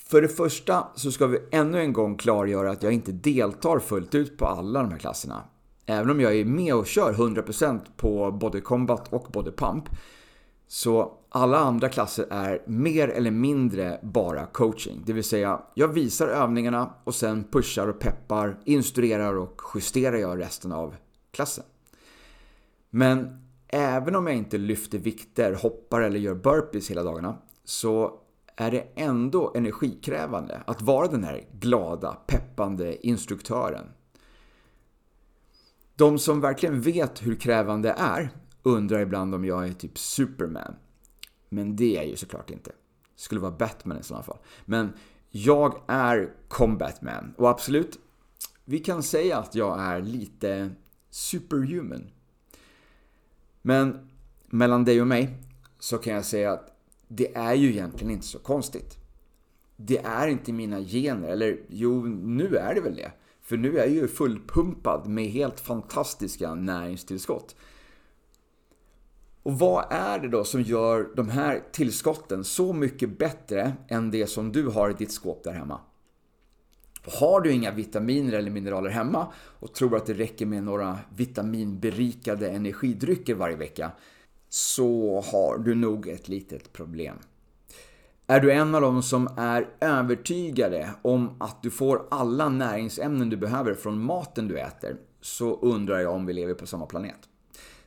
för 0.08 0.22
det 0.22 0.28
första 0.28 0.86
så 0.94 1.12
ska 1.12 1.26
vi 1.26 1.38
ännu 1.50 1.80
en 1.80 1.92
gång 1.92 2.16
klargöra 2.16 2.70
att 2.70 2.82
jag 2.82 2.92
inte 2.92 3.12
deltar 3.12 3.78
fullt 3.78 4.14
ut 4.14 4.38
på 4.38 4.46
alla 4.46 4.82
de 4.82 4.90
här 4.90 4.98
klasserna. 4.98 5.42
Även 5.86 6.10
om 6.10 6.20
jag 6.20 6.36
är 6.36 6.44
med 6.44 6.74
och 6.74 6.86
kör 6.86 7.12
100% 7.12 7.80
på 7.96 8.30
Body 8.32 8.60
Combat 8.60 9.12
och 9.12 9.26
Body 9.32 9.50
Pump. 9.50 9.84
Så 10.66 11.18
alla 11.28 11.58
andra 11.58 11.88
klasser 11.88 12.26
är 12.30 12.62
mer 12.66 13.08
eller 13.08 13.30
mindre 13.30 14.00
bara 14.02 14.46
coaching. 14.46 15.02
Det 15.06 15.12
vill 15.12 15.24
säga, 15.24 15.62
jag 15.74 15.88
visar 15.88 16.28
övningarna 16.28 16.94
och 17.04 17.14
sen 17.14 17.44
pushar 17.44 17.88
och 17.88 17.98
peppar, 17.98 18.58
instruerar 18.64 19.34
och 19.34 19.62
justerar 19.74 20.16
jag 20.16 20.38
resten 20.38 20.72
av 20.72 20.94
klassen. 21.30 21.64
Men 22.90 23.48
även 23.68 24.16
om 24.16 24.26
jag 24.26 24.36
inte 24.36 24.58
lyfter 24.58 24.98
vikter, 24.98 25.54
hoppar 25.54 26.00
eller 26.00 26.18
gör 26.18 26.34
burpees 26.34 26.90
hela 26.90 27.02
dagarna 27.02 27.38
så 27.64 28.20
är 28.56 28.70
det 28.70 28.86
ändå 28.94 29.52
energikrävande 29.54 30.62
att 30.66 30.82
vara 30.82 31.06
den 31.06 31.24
här 31.24 31.44
glada, 31.52 32.12
peppande 32.26 33.06
instruktören. 33.06 33.86
De 35.96 36.18
som 36.18 36.40
verkligen 36.40 36.80
vet 36.80 37.26
hur 37.26 37.34
krävande 37.34 37.88
det 37.88 37.94
är 37.98 38.30
undrar 38.62 39.00
ibland 39.00 39.34
om 39.34 39.44
jag 39.44 39.68
är 39.68 39.72
typ 39.72 39.98
Superman. 39.98 40.74
Men 41.48 41.76
det 41.76 41.96
är 41.96 41.96
jag 41.96 42.06
ju 42.06 42.16
såklart 42.16 42.50
inte. 42.50 42.72
Skulle 43.16 43.40
vara 43.40 43.52
Batman 43.52 43.98
i 43.98 44.02
sådana 44.02 44.24
fall. 44.24 44.38
Men 44.64 44.92
jag 45.30 45.82
är 45.86 46.32
Combatman. 46.48 47.34
Och 47.36 47.50
absolut, 47.50 47.98
vi 48.64 48.78
kan 48.78 49.02
säga 49.02 49.38
att 49.38 49.54
jag 49.54 49.80
är 49.80 50.00
lite 50.00 50.70
superhuman. 51.10 52.10
Men 53.68 53.98
mellan 54.46 54.84
dig 54.84 55.00
och 55.00 55.06
mig 55.06 55.30
så 55.78 55.98
kan 55.98 56.14
jag 56.14 56.24
säga 56.24 56.52
att 56.52 56.72
det 57.08 57.36
är 57.36 57.54
ju 57.54 57.68
egentligen 57.68 58.12
inte 58.12 58.26
så 58.26 58.38
konstigt. 58.38 58.96
Det 59.76 59.98
är 59.98 60.28
inte 60.28 60.52
mina 60.52 60.80
gener, 60.80 61.28
eller 61.28 61.60
jo, 61.68 62.06
nu 62.06 62.56
är 62.56 62.74
det 62.74 62.80
väl 62.80 62.96
det. 62.96 63.12
För 63.40 63.56
nu 63.56 63.78
är 63.78 63.86
jag 63.86 63.94
ju 63.94 64.08
fullpumpad 64.08 65.08
med 65.08 65.24
helt 65.24 65.60
fantastiska 65.60 66.54
näringstillskott. 66.54 67.56
Och 69.42 69.58
vad 69.58 69.84
är 69.90 70.18
det 70.18 70.28
då 70.28 70.44
som 70.44 70.62
gör 70.62 71.08
de 71.16 71.28
här 71.28 71.62
tillskotten 71.72 72.44
så 72.44 72.72
mycket 72.72 73.18
bättre 73.18 73.72
än 73.88 74.10
det 74.10 74.26
som 74.26 74.52
du 74.52 74.66
har 74.66 74.90
i 74.90 74.94
ditt 74.94 75.12
skåp 75.12 75.44
där 75.44 75.52
hemma? 75.52 75.80
Har 77.04 77.40
du 77.40 77.52
inga 77.52 77.70
vitaminer 77.70 78.32
eller 78.32 78.50
mineraler 78.50 78.90
hemma 78.90 79.26
och 79.36 79.74
tror 79.74 79.96
att 79.96 80.06
det 80.06 80.14
räcker 80.14 80.46
med 80.46 80.62
några 80.62 80.98
vitaminberikade 81.16 82.50
energidrycker 82.50 83.34
varje 83.34 83.56
vecka 83.56 83.90
så 84.48 85.20
har 85.32 85.58
du 85.58 85.74
nog 85.74 86.08
ett 86.08 86.28
litet 86.28 86.72
problem. 86.72 87.16
Är 88.26 88.40
du 88.40 88.52
en 88.52 88.74
av 88.74 88.80
dem 88.80 89.02
som 89.02 89.28
är 89.36 89.68
övertygade 89.80 90.90
om 91.02 91.30
att 91.40 91.62
du 91.62 91.70
får 91.70 92.06
alla 92.10 92.48
näringsämnen 92.48 93.30
du 93.30 93.36
behöver 93.36 93.74
från 93.74 94.04
maten 94.04 94.48
du 94.48 94.58
äter 94.58 94.96
så 95.20 95.58
undrar 95.60 95.98
jag 95.98 96.14
om 96.14 96.26
vi 96.26 96.32
lever 96.32 96.54
på 96.54 96.66
samma 96.66 96.86
planet. 96.86 97.27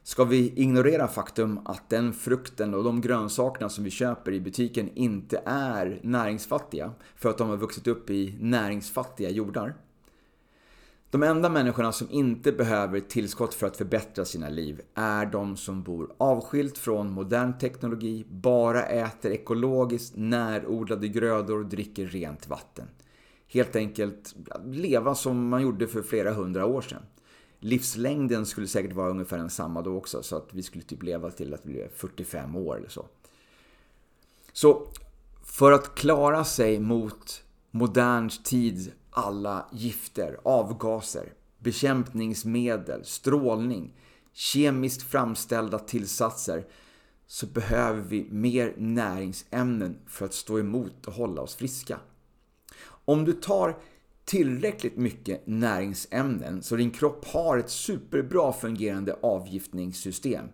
Ska 0.04 0.24
vi 0.24 0.54
ignorera 0.56 1.08
faktum 1.08 1.60
att 1.66 1.90
den 1.90 2.14
frukten 2.14 2.74
och 2.74 2.84
de 2.84 3.02
grönsakerna 3.02 3.70
som 3.70 3.84
vi 3.84 3.90
köper 3.90 4.32
i 4.32 4.40
butiken 4.40 4.90
inte 4.96 5.42
är 5.46 6.00
näringsfattiga 6.04 6.92
för 7.16 7.30
att 7.30 7.38
de 7.38 7.50
har 7.50 7.58
vuxit 7.58 7.88
upp 7.88 8.10
i 8.10 8.38
näringsfattiga 8.40 9.30
jordar? 9.30 9.76
De 11.10 11.24
enda 11.24 11.50
människorna 11.50 11.92
som 11.92 12.08
inte 12.12 12.52
behöver 12.52 13.00
tillskott 13.00 13.54
för 13.54 13.68
att 13.68 13.78
förbättra 13.78 14.26
sina 14.26 14.50
liv 14.50 14.82
är 14.94 15.26
de 15.26 15.58
som 15.58 15.84
bor 15.84 16.14
avskilt 16.18 16.78
från 16.78 17.12
modern 17.12 17.58
teknologi, 17.58 18.26
bara 18.30 18.84
äter 18.84 19.32
ekologiskt 19.32 20.16
närodlade 20.16 21.08
grödor 21.08 21.60
och 21.60 21.66
dricker 21.66 22.06
rent 22.08 22.48
vatten. 22.48 22.88
Helt 23.48 23.76
enkelt 23.76 24.36
leva 24.66 25.16
som 25.16 25.50
man 25.50 25.62
gjorde 25.62 25.88
för 25.88 26.02
flera 26.02 26.34
hundra 26.34 26.66
år 26.66 26.82
sedan. 26.82 27.04
Livslängden 27.64 28.46
skulle 28.46 28.68
säkert 28.68 28.94
vara 28.94 29.10
ungefär 29.10 29.38
densamma 29.38 29.82
då 29.82 29.98
också, 29.98 30.24
så 30.24 30.36
att 30.36 30.54
vi 30.54 30.64
skulle 30.64 30.84
typ 30.84 31.04
leva 31.04 31.32
till 31.32 31.54
att 31.54 31.66
vi 31.66 31.74
blev 31.74 31.90
45 31.96 32.56
år 32.56 32.78
eller 32.78 32.90
så. 32.90 33.06
Så 34.54 34.88
för 35.44 35.72
att 35.72 35.96
klara 35.96 36.44
sig 36.44 36.80
mot 36.80 37.44
modern 37.72 38.30
tids 38.44 38.90
alla 39.10 39.66
gifter, 39.72 40.40
avgaser, 40.44 41.34
bekämpningsmedel, 41.60 43.06
strålning, 43.06 43.94
kemiskt 44.34 45.04
framställda 45.04 45.80
tillsatser 45.80 46.66
så 47.28 47.46
behöver 47.46 48.02
vi 48.02 48.28
mer 48.32 48.74
näringsämnen 48.78 49.98
för 50.08 50.26
att 50.26 50.34
stå 50.34 50.60
emot 50.60 51.08
och 51.08 51.14
hålla 51.14 51.42
oss 51.42 51.56
friska. 51.56 52.00
Om 53.06 53.26
du 53.26 53.34
tar 53.34 53.78
tillräckligt 54.32 54.98
mycket 54.98 55.48
näringsämnen 55.48 56.64
så 56.64 56.76
din 56.76 56.92
kropp 56.92 57.26
har 57.26 57.58
ett 57.58 57.70
superbra 57.70 58.54
fungerande 58.54 59.16
avgiftningssystem 59.22 60.46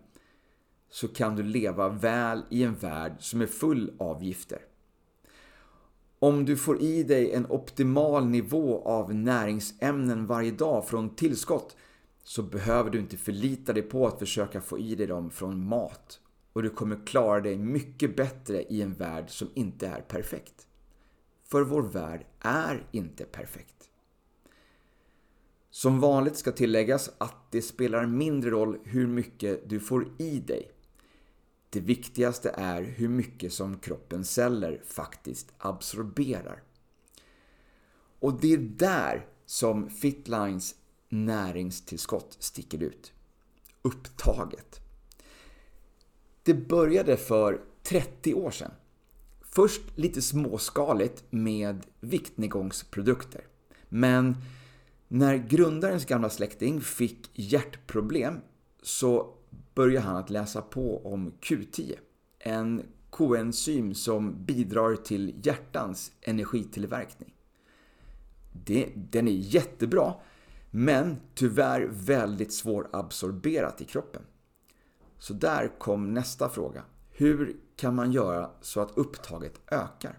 så 0.90 1.08
kan 1.08 1.36
du 1.36 1.42
leva 1.42 1.88
väl 1.88 2.42
i 2.50 2.62
en 2.62 2.74
värld 2.74 3.12
som 3.18 3.40
är 3.40 3.46
full 3.46 3.92
av 3.98 4.24
gifter. 4.24 4.58
Om 6.18 6.44
du 6.44 6.56
får 6.56 6.82
i 6.82 7.02
dig 7.02 7.32
en 7.32 7.46
optimal 7.46 8.26
nivå 8.26 8.82
av 8.84 9.14
näringsämnen 9.14 10.26
varje 10.26 10.50
dag 10.50 10.88
från 10.88 11.14
tillskott 11.14 11.76
så 12.24 12.42
behöver 12.42 12.90
du 12.90 12.98
inte 12.98 13.16
förlita 13.16 13.72
dig 13.72 13.82
på 13.82 14.06
att 14.06 14.18
försöka 14.18 14.60
få 14.60 14.78
i 14.78 14.94
dig 14.94 15.06
dem 15.06 15.30
från 15.30 15.64
mat 15.64 16.20
och 16.52 16.62
du 16.62 16.70
kommer 16.70 17.06
klara 17.06 17.40
dig 17.40 17.58
mycket 17.58 18.16
bättre 18.16 18.62
i 18.62 18.82
en 18.82 18.92
värld 18.92 19.30
som 19.30 19.48
inte 19.54 19.86
är 19.86 20.00
perfekt. 20.00 20.67
För 21.50 21.62
vår 21.62 21.82
värld 21.82 22.26
är 22.40 22.86
inte 22.92 23.24
perfekt. 23.24 23.90
Som 25.70 26.00
vanligt 26.00 26.36
ska 26.36 26.52
tilläggas 26.52 27.10
att 27.18 27.50
det 27.50 27.62
spelar 27.62 28.06
mindre 28.06 28.50
roll 28.50 28.78
hur 28.84 29.06
mycket 29.06 29.68
du 29.68 29.80
får 29.80 30.08
i 30.18 30.40
dig. 30.40 30.70
Det 31.70 31.80
viktigaste 31.80 32.50
är 32.50 32.82
hur 32.82 33.08
mycket 33.08 33.52
som 33.52 33.78
kroppens 33.78 34.30
celler 34.30 34.82
faktiskt 34.86 35.52
absorberar. 35.58 36.62
Och 38.18 38.40
det 38.40 38.52
är 38.52 38.58
där 38.58 39.26
som 39.46 39.90
Fitlines 39.90 40.74
näringstillskott 41.08 42.36
sticker 42.38 42.82
ut. 42.82 43.12
Upptaget. 43.82 44.80
Det 46.42 46.54
började 46.54 47.16
för 47.16 47.60
30 47.82 48.34
år 48.34 48.50
sedan. 48.50 48.72
Först 49.58 49.82
lite 49.94 50.22
småskaligt 50.22 51.24
med 51.30 51.86
viktnedgångsprodukter. 52.00 53.44
Men 53.88 54.36
när 55.08 55.36
grundarens 55.36 56.04
gamla 56.04 56.30
släkting 56.30 56.80
fick 56.80 57.30
hjärtproblem 57.34 58.40
så 58.82 59.34
började 59.74 60.06
han 60.06 60.16
att 60.16 60.30
läsa 60.30 60.62
på 60.62 61.06
om 61.06 61.32
Q10. 61.40 61.94
En 62.38 62.82
koenzym 63.10 63.94
som 63.94 64.44
bidrar 64.44 64.96
till 64.96 65.34
hjärtans 65.42 66.12
energitillverkning. 66.20 67.34
Det, 68.52 68.88
den 68.94 69.28
är 69.28 69.32
jättebra, 69.32 70.14
men 70.70 71.16
tyvärr 71.34 71.88
väldigt 71.90 72.52
svårabsorberat 72.52 73.80
i 73.80 73.84
kroppen. 73.84 74.22
Så 75.18 75.34
där 75.34 75.78
kom 75.78 76.14
nästa 76.14 76.48
fråga. 76.48 76.82
Hur 77.10 77.56
kan 77.78 77.94
man 77.94 78.12
göra 78.12 78.50
så 78.60 78.80
att 78.80 78.98
upptaget 78.98 79.60
ökar? 79.70 80.18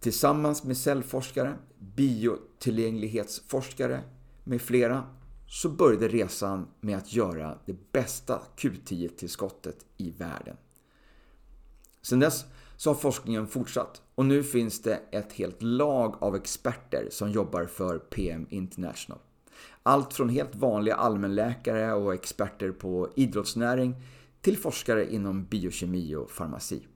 Tillsammans 0.00 0.64
med 0.64 0.76
cellforskare, 0.76 1.54
biotillgänglighetsforskare 1.78 4.00
med 4.44 4.62
flera 4.62 5.04
så 5.48 5.68
började 5.68 6.08
resan 6.08 6.66
med 6.80 6.96
att 6.96 7.12
göra 7.12 7.58
det 7.66 7.92
bästa 7.92 8.42
Q10-tillskottet 8.56 9.76
i 9.96 10.10
världen. 10.10 10.56
Sedan 12.02 12.20
dess 12.20 12.44
så 12.76 12.90
har 12.90 12.94
forskningen 12.94 13.46
fortsatt 13.46 14.02
och 14.14 14.24
nu 14.24 14.42
finns 14.42 14.82
det 14.82 15.00
ett 15.10 15.32
helt 15.32 15.62
lag 15.62 16.16
av 16.20 16.36
experter 16.36 17.08
som 17.10 17.30
jobbar 17.30 17.64
för 17.64 17.98
PM 17.98 18.46
International. 18.50 19.18
Allt 19.82 20.14
från 20.14 20.28
helt 20.28 20.54
vanliga 20.54 20.94
allmänläkare 20.94 21.92
och 21.92 22.14
experter 22.14 22.72
på 22.72 23.08
idrottsnäring 23.16 23.94
till 24.40 24.58
forskare 24.58 25.12
inom 25.12 25.44
biokemi 25.44 26.14
och 26.14 26.30
farmaci. 26.30 26.86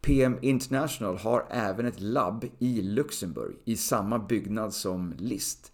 PM 0.00 0.38
International 0.42 1.16
har 1.16 1.46
även 1.50 1.86
ett 1.86 2.00
labb 2.00 2.44
i 2.58 2.82
Luxemburg 2.82 3.56
i 3.64 3.76
samma 3.76 4.18
byggnad 4.18 4.74
som 4.74 5.14
LIST 5.18 5.72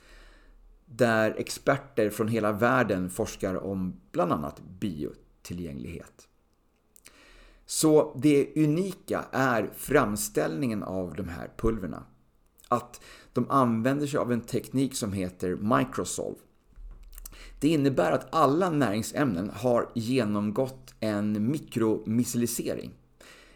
där 0.87 1.35
experter 1.39 2.11
från 2.11 2.29
hela 2.29 2.53
världen 2.53 3.11
forskar 3.11 3.55
om 3.55 4.01
bland 4.13 4.33
annat 4.33 4.63
biotillgänglighet. 4.81 6.29
Så 7.67 8.17
det 8.23 8.57
unika 8.57 9.25
är 9.33 9.71
framställningen 9.77 10.83
av 10.83 11.15
de 11.15 11.29
här 11.29 11.51
pulverna. 11.57 12.05
Att 12.69 13.01
de 13.33 13.51
använder 13.51 14.07
sig 14.07 14.19
av 14.19 14.33
en 14.33 14.41
teknik 14.41 14.95
som 14.95 15.13
heter 15.13 15.57
Microsolve. 15.57 16.41
Det 17.61 17.69
innebär 17.69 18.13
att 18.13 18.35
alla 18.35 18.71
näringsämnen 18.71 19.51
har 19.51 19.91
genomgått 19.95 20.95
en 21.01 21.51
mikromycelisering. 21.51 22.91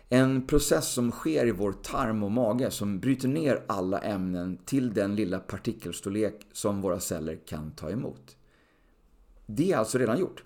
En 0.08 0.46
process 0.46 0.92
som 0.92 1.10
sker 1.10 1.46
i 1.46 1.50
vår 1.50 1.72
tarm 1.72 2.22
och 2.22 2.30
mage 2.30 2.70
som 2.70 3.00
bryter 3.00 3.28
ner 3.28 3.62
alla 3.66 3.98
ämnen 3.98 4.58
till 4.64 4.94
den 4.94 5.16
lilla 5.16 5.38
partikelstorlek 5.38 6.46
som 6.52 6.80
våra 6.80 7.00
celler 7.00 7.38
kan 7.46 7.70
ta 7.70 7.90
emot. 7.90 8.36
Det 9.46 9.72
är 9.72 9.76
alltså 9.76 9.98
redan 9.98 10.18
gjort. 10.18 10.44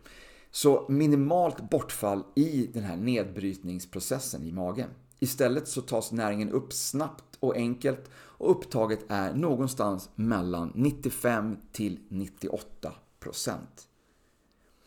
Så 0.51 0.87
minimalt 0.88 1.71
bortfall 1.71 2.23
i 2.35 2.71
den 2.73 2.83
här 2.83 2.97
nedbrytningsprocessen 2.97 4.42
i 4.42 4.53
magen. 4.53 4.90
Istället 5.21 5.68
så 5.68 5.81
tas 5.81 6.12
näringen 6.12 6.51
upp 6.51 6.73
snabbt 6.73 7.37
och 7.40 7.57
enkelt 7.57 8.11
och 8.14 8.51
upptaget 8.51 9.05
är 9.09 9.35
någonstans 9.35 10.11
mellan 10.14 10.73
95 10.75 11.57
till 11.73 11.99
98 12.09 12.92
procent. 13.29 13.88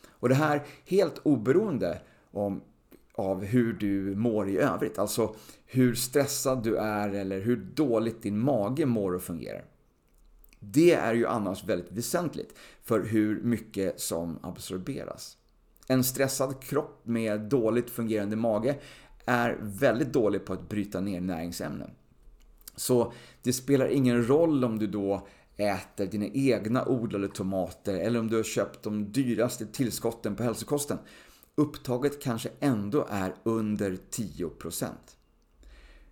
Och 0.08 0.28
det 0.28 0.34
här 0.34 0.66
helt 0.86 1.18
oberoende 1.22 2.00
om, 2.30 2.60
av 3.14 3.44
hur 3.44 3.72
du 3.72 4.14
mår 4.14 4.48
i 4.48 4.58
övrigt. 4.58 4.98
Alltså 4.98 5.34
hur 5.66 5.94
stressad 5.94 6.62
du 6.62 6.76
är 6.76 7.08
eller 7.08 7.40
hur 7.40 7.56
dåligt 7.56 8.22
din 8.22 8.38
mage 8.38 8.86
mår 8.86 9.14
och 9.14 9.22
fungerar. 9.22 9.64
Det 10.60 10.92
är 10.92 11.14
ju 11.14 11.26
annars 11.26 11.64
väldigt 11.64 11.92
väsentligt 11.92 12.54
för 12.82 13.00
hur 13.00 13.42
mycket 13.42 14.00
som 14.00 14.38
absorberas. 14.42 15.36
En 15.86 16.04
stressad 16.04 16.62
kropp 16.62 17.00
med 17.02 17.40
dåligt 17.40 17.90
fungerande 17.90 18.36
mage 18.36 18.78
är 19.24 19.58
väldigt 19.60 20.12
dålig 20.12 20.44
på 20.44 20.52
att 20.52 20.68
bryta 20.68 21.00
ner 21.00 21.20
näringsämnen. 21.20 21.90
Så 22.76 23.12
det 23.42 23.52
spelar 23.52 23.86
ingen 23.86 24.26
roll 24.26 24.64
om 24.64 24.78
du 24.78 24.86
då 24.86 25.26
äter 25.62 26.06
dina 26.06 26.26
egna 26.26 26.84
odlade 26.86 27.28
tomater 27.28 27.94
eller 27.94 28.20
om 28.20 28.28
du 28.28 28.36
har 28.36 28.42
köpt 28.42 28.82
de 28.82 29.12
dyraste 29.12 29.66
tillskotten 29.66 30.36
på 30.36 30.42
hälsokosten. 30.42 30.98
Upptaget 31.54 32.22
kanske 32.22 32.48
ändå 32.60 33.06
är 33.10 33.34
under 33.42 33.98
10%. 34.10 34.86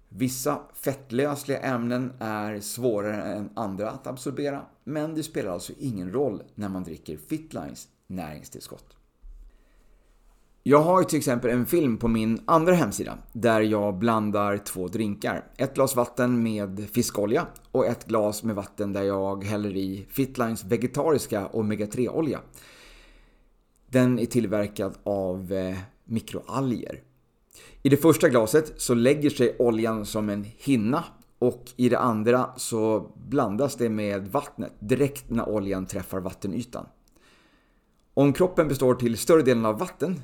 Vissa 0.08 0.60
fettlösliga 0.74 1.58
ämnen 1.58 2.12
är 2.18 2.60
svårare 2.60 3.22
än 3.22 3.50
andra 3.56 3.90
att 3.90 4.06
absorbera, 4.06 4.66
men 4.84 5.14
det 5.14 5.22
spelar 5.22 5.52
alltså 5.52 5.72
ingen 5.78 6.12
roll 6.12 6.42
när 6.54 6.68
man 6.68 6.84
dricker 6.84 7.16
Fitlines 7.16 7.88
näringstillskott. 8.06 8.99
Jag 10.62 10.78
har 10.78 11.04
till 11.04 11.18
exempel 11.18 11.50
en 11.50 11.66
film 11.66 11.96
på 11.96 12.08
min 12.08 12.40
andra 12.44 12.74
hemsida 12.74 13.18
där 13.32 13.60
jag 13.60 13.98
blandar 13.98 14.58
två 14.58 14.88
drinkar. 14.88 15.44
Ett 15.56 15.74
glas 15.74 15.96
vatten 15.96 16.42
med 16.42 16.88
fiskolja 16.92 17.46
och 17.72 17.86
ett 17.86 18.06
glas 18.06 18.42
med 18.42 18.56
vatten 18.56 18.92
där 18.92 19.02
jag 19.02 19.44
häller 19.44 19.76
i 19.76 20.06
Fitlines 20.10 20.64
vegetariska 20.64 21.48
omega-3-olja. 21.52 22.40
Den 23.86 24.18
är 24.18 24.26
tillverkad 24.26 24.94
av 25.02 25.52
eh, 25.52 25.78
mikroalger. 26.04 27.02
I 27.82 27.88
det 27.88 27.96
första 27.96 28.28
glaset 28.28 28.72
så 28.76 28.94
lägger 28.94 29.30
sig 29.30 29.56
oljan 29.58 30.06
som 30.06 30.28
en 30.28 30.46
hinna 30.56 31.04
och 31.38 31.64
i 31.76 31.88
det 31.88 31.98
andra 31.98 32.50
så 32.56 33.12
blandas 33.28 33.76
det 33.76 33.88
med 33.88 34.28
vattnet 34.28 34.72
direkt 34.78 35.30
när 35.30 35.48
oljan 35.48 35.86
träffar 35.86 36.20
vattenytan. 36.20 36.86
Om 38.14 38.32
kroppen 38.32 38.68
består 38.68 38.94
till 38.94 39.18
större 39.18 39.42
delen 39.42 39.66
av 39.66 39.78
vatten 39.78 40.22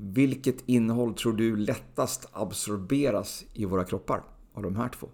vilket 0.00 0.68
innehåll 0.68 1.14
tror 1.14 1.32
du 1.32 1.56
lättast 1.56 2.28
absorberas 2.32 3.44
i 3.54 3.64
våra 3.64 3.84
kroppar 3.84 4.22
av 4.54 4.62
de 4.62 4.76
här 4.76 4.88
två? 4.88 5.08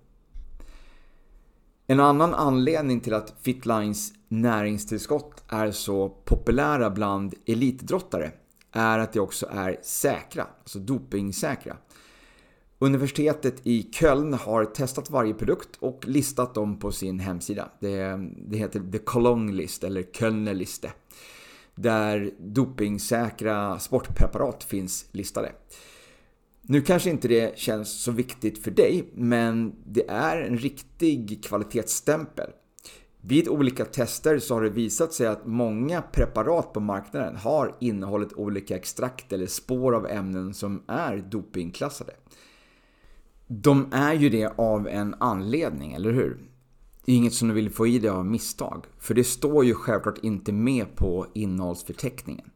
En 1.86 2.00
annan 2.00 2.34
anledning 2.34 3.00
till 3.00 3.14
att 3.14 3.34
Fitlines 3.42 4.12
näringstillskott 4.28 5.44
är 5.48 5.70
så 5.70 6.08
populära 6.08 6.90
bland 6.90 7.34
elitidrottare 7.46 8.32
är 8.72 8.98
att 8.98 9.12
de 9.12 9.20
också 9.20 9.46
är 9.50 9.78
säkra, 9.82 10.46
alltså 10.60 10.78
dopingsäkra. 10.78 11.76
Universitetet 12.78 13.66
i 13.66 13.82
Köln 13.92 14.34
har 14.34 14.64
testat 14.64 15.10
varje 15.10 15.34
produkt 15.34 15.76
och 15.78 16.04
listat 16.06 16.54
dem 16.54 16.78
på 16.78 16.92
sin 16.92 17.20
hemsida. 17.20 17.68
Det, 17.80 18.20
det 18.48 18.56
heter 18.56 18.82
The 18.92 18.98
Cologne 18.98 19.52
List 19.52 19.84
eller 19.84 20.02
Kölner 20.02 20.54
Liste 20.54 20.92
där 21.76 22.30
dopingsäkra 22.38 23.78
sportpreparat 23.78 24.64
finns 24.64 25.06
listade. 25.12 25.52
Nu 26.62 26.80
kanske 26.80 27.10
inte 27.10 27.28
det 27.28 27.58
känns 27.58 28.02
så 28.02 28.12
viktigt 28.12 28.64
för 28.64 28.70
dig, 28.70 29.10
men 29.14 29.74
det 29.86 30.10
är 30.10 30.42
en 30.42 30.58
riktig 30.58 31.44
kvalitetsstämpel. 31.44 32.50
Vid 33.20 33.48
olika 33.48 33.84
tester 33.84 34.38
så 34.38 34.54
har 34.54 34.62
det 34.62 34.70
visat 34.70 35.12
sig 35.12 35.26
att 35.26 35.46
många 35.46 36.02
preparat 36.02 36.72
på 36.72 36.80
marknaden 36.80 37.36
har 37.36 37.76
innehållit 37.80 38.32
olika 38.32 38.76
extrakt 38.76 39.32
eller 39.32 39.46
spår 39.46 39.94
av 39.94 40.06
ämnen 40.06 40.54
som 40.54 40.82
är 40.86 41.16
dopingklassade. 41.16 42.12
De 43.46 43.92
är 43.92 44.14
ju 44.14 44.28
det 44.28 44.52
av 44.56 44.88
en 44.88 45.14
anledning, 45.14 45.92
eller 45.92 46.12
hur? 46.12 46.38
Det 47.06 47.12
är 47.12 47.16
inget 47.16 47.34
som 47.34 47.48
du 47.48 47.54
vill 47.54 47.70
få 47.70 47.86
i 47.86 47.98
dig 47.98 48.10
av 48.10 48.26
misstag, 48.26 48.84
för 48.98 49.14
det 49.14 49.24
står 49.24 49.64
ju 49.64 49.74
självklart 49.74 50.18
inte 50.22 50.52
med 50.52 50.96
på 50.96 51.26
innehållsförteckningen. 51.34 52.50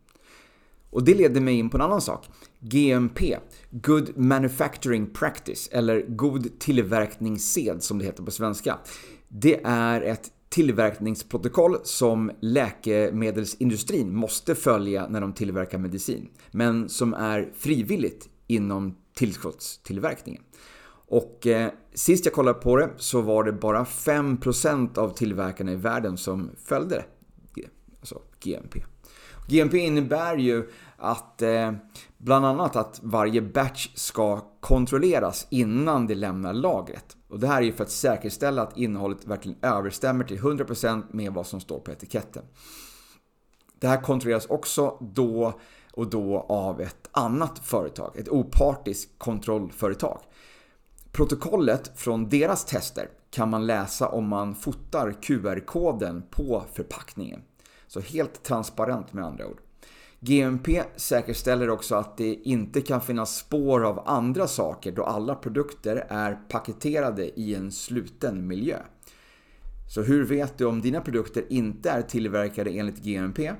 Och 0.90 1.04
det 1.04 1.14
leder 1.14 1.40
mig 1.40 1.54
in 1.54 1.70
på 1.70 1.76
en 1.76 1.80
annan 1.80 2.00
sak. 2.00 2.28
GMP, 2.60 3.36
Good 3.70 4.18
Manufacturing 4.18 5.06
Practice, 5.06 5.68
eller 5.72 6.02
God 6.08 6.58
tillverkningssed 6.58 7.82
som 7.82 7.98
det 7.98 8.04
heter 8.04 8.22
på 8.22 8.30
svenska. 8.30 8.78
Det 9.28 9.60
är 9.64 10.00
ett 10.00 10.30
tillverkningsprotokoll 10.48 11.76
som 11.84 12.30
läkemedelsindustrin 12.40 14.16
måste 14.16 14.54
följa 14.54 15.08
när 15.08 15.20
de 15.20 15.32
tillverkar 15.32 15.78
medicin, 15.78 16.28
men 16.50 16.88
som 16.88 17.14
är 17.14 17.52
frivilligt 17.56 18.28
inom 18.46 18.96
tillskottstillverkningen. 19.14 20.42
Och 21.10 21.46
eh, 21.46 21.70
sist 21.94 22.24
jag 22.24 22.34
kollade 22.34 22.58
på 22.58 22.76
det 22.76 22.90
så 22.96 23.20
var 23.20 23.44
det 23.44 23.52
bara 23.52 23.84
5% 23.84 24.98
av 24.98 25.08
tillverkarna 25.08 25.72
i 25.72 25.76
världen 25.76 26.16
som 26.16 26.50
följde 26.64 27.04
det, 27.54 27.68
alltså 28.00 28.22
GMP. 28.40 28.84
GMP 29.48 29.78
innebär 29.78 30.36
ju 30.36 30.70
att 30.96 31.42
eh, 31.42 31.72
bland 32.18 32.46
annat 32.46 32.76
att 32.76 33.00
varje 33.02 33.42
batch 33.42 33.88
ska 33.94 34.40
kontrolleras 34.60 35.46
innan 35.50 36.06
det 36.06 36.14
lämnar 36.14 36.52
lagret. 36.52 37.16
Och 37.28 37.40
det 37.40 37.46
här 37.46 37.56
är 37.56 37.66
ju 37.66 37.72
för 37.72 37.84
att 37.84 37.90
säkerställa 37.90 38.62
att 38.62 38.78
innehållet 38.78 39.26
verkligen 39.26 39.58
överstämmer 39.62 40.24
till 40.24 40.38
100% 40.38 41.04
med 41.10 41.32
vad 41.32 41.46
som 41.46 41.60
står 41.60 41.78
på 41.78 41.90
etiketten. 41.90 42.42
Det 43.78 43.88
här 43.88 44.02
kontrolleras 44.02 44.46
också 44.46 44.96
då 45.00 45.60
och 45.92 46.10
då 46.10 46.46
av 46.48 46.80
ett 46.80 47.08
annat 47.12 47.58
företag, 47.58 48.16
ett 48.16 48.28
opartiskt 48.28 49.18
kontrollföretag. 49.18 50.20
Protokollet 51.12 51.92
från 51.94 52.28
deras 52.28 52.64
tester 52.64 53.08
kan 53.30 53.50
man 53.50 53.66
läsa 53.66 54.08
om 54.08 54.28
man 54.28 54.54
fotar 54.54 55.12
QR-koden 55.22 56.22
på 56.30 56.64
förpackningen. 56.72 57.42
Så 57.86 58.00
helt 58.00 58.42
transparent 58.42 59.12
med 59.12 59.24
andra 59.24 59.46
ord. 59.46 59.60
GMP 60.20 60.82
säkerställer 60.96 61.70
också 61.70 61.94
att 61.94 62.16
det 62.16 62.34
inte 62.34 62.80
kan 62.80 63.00
finnas 63.00 63.36
spår 63.36 63.84
av 63.84 64.02
andra 64.08 64.46
saker 64.46 64.92
då 64.92 65.04
alla 65.04 65.34
produkter 65.34 66.06
är 66.08 66.34
paketerade 66.34 67.40
i 67.40 67.54
en 67.54 67.72
sluten 67.72 68.46
miljö. 68.46 68.78
Så 69.94 70.02
hur 70.02 70.24
vet 70.24 70.58
du 70.58 70.64
om 70.64 70.80
dina 70.80 71.00
produkter 71.00 71.44
inte 71.48 71.90
är 71.90 72.02
tillverkade 72.02 72.70
enligt 72.70 73.02
GMP? 73.02 73.52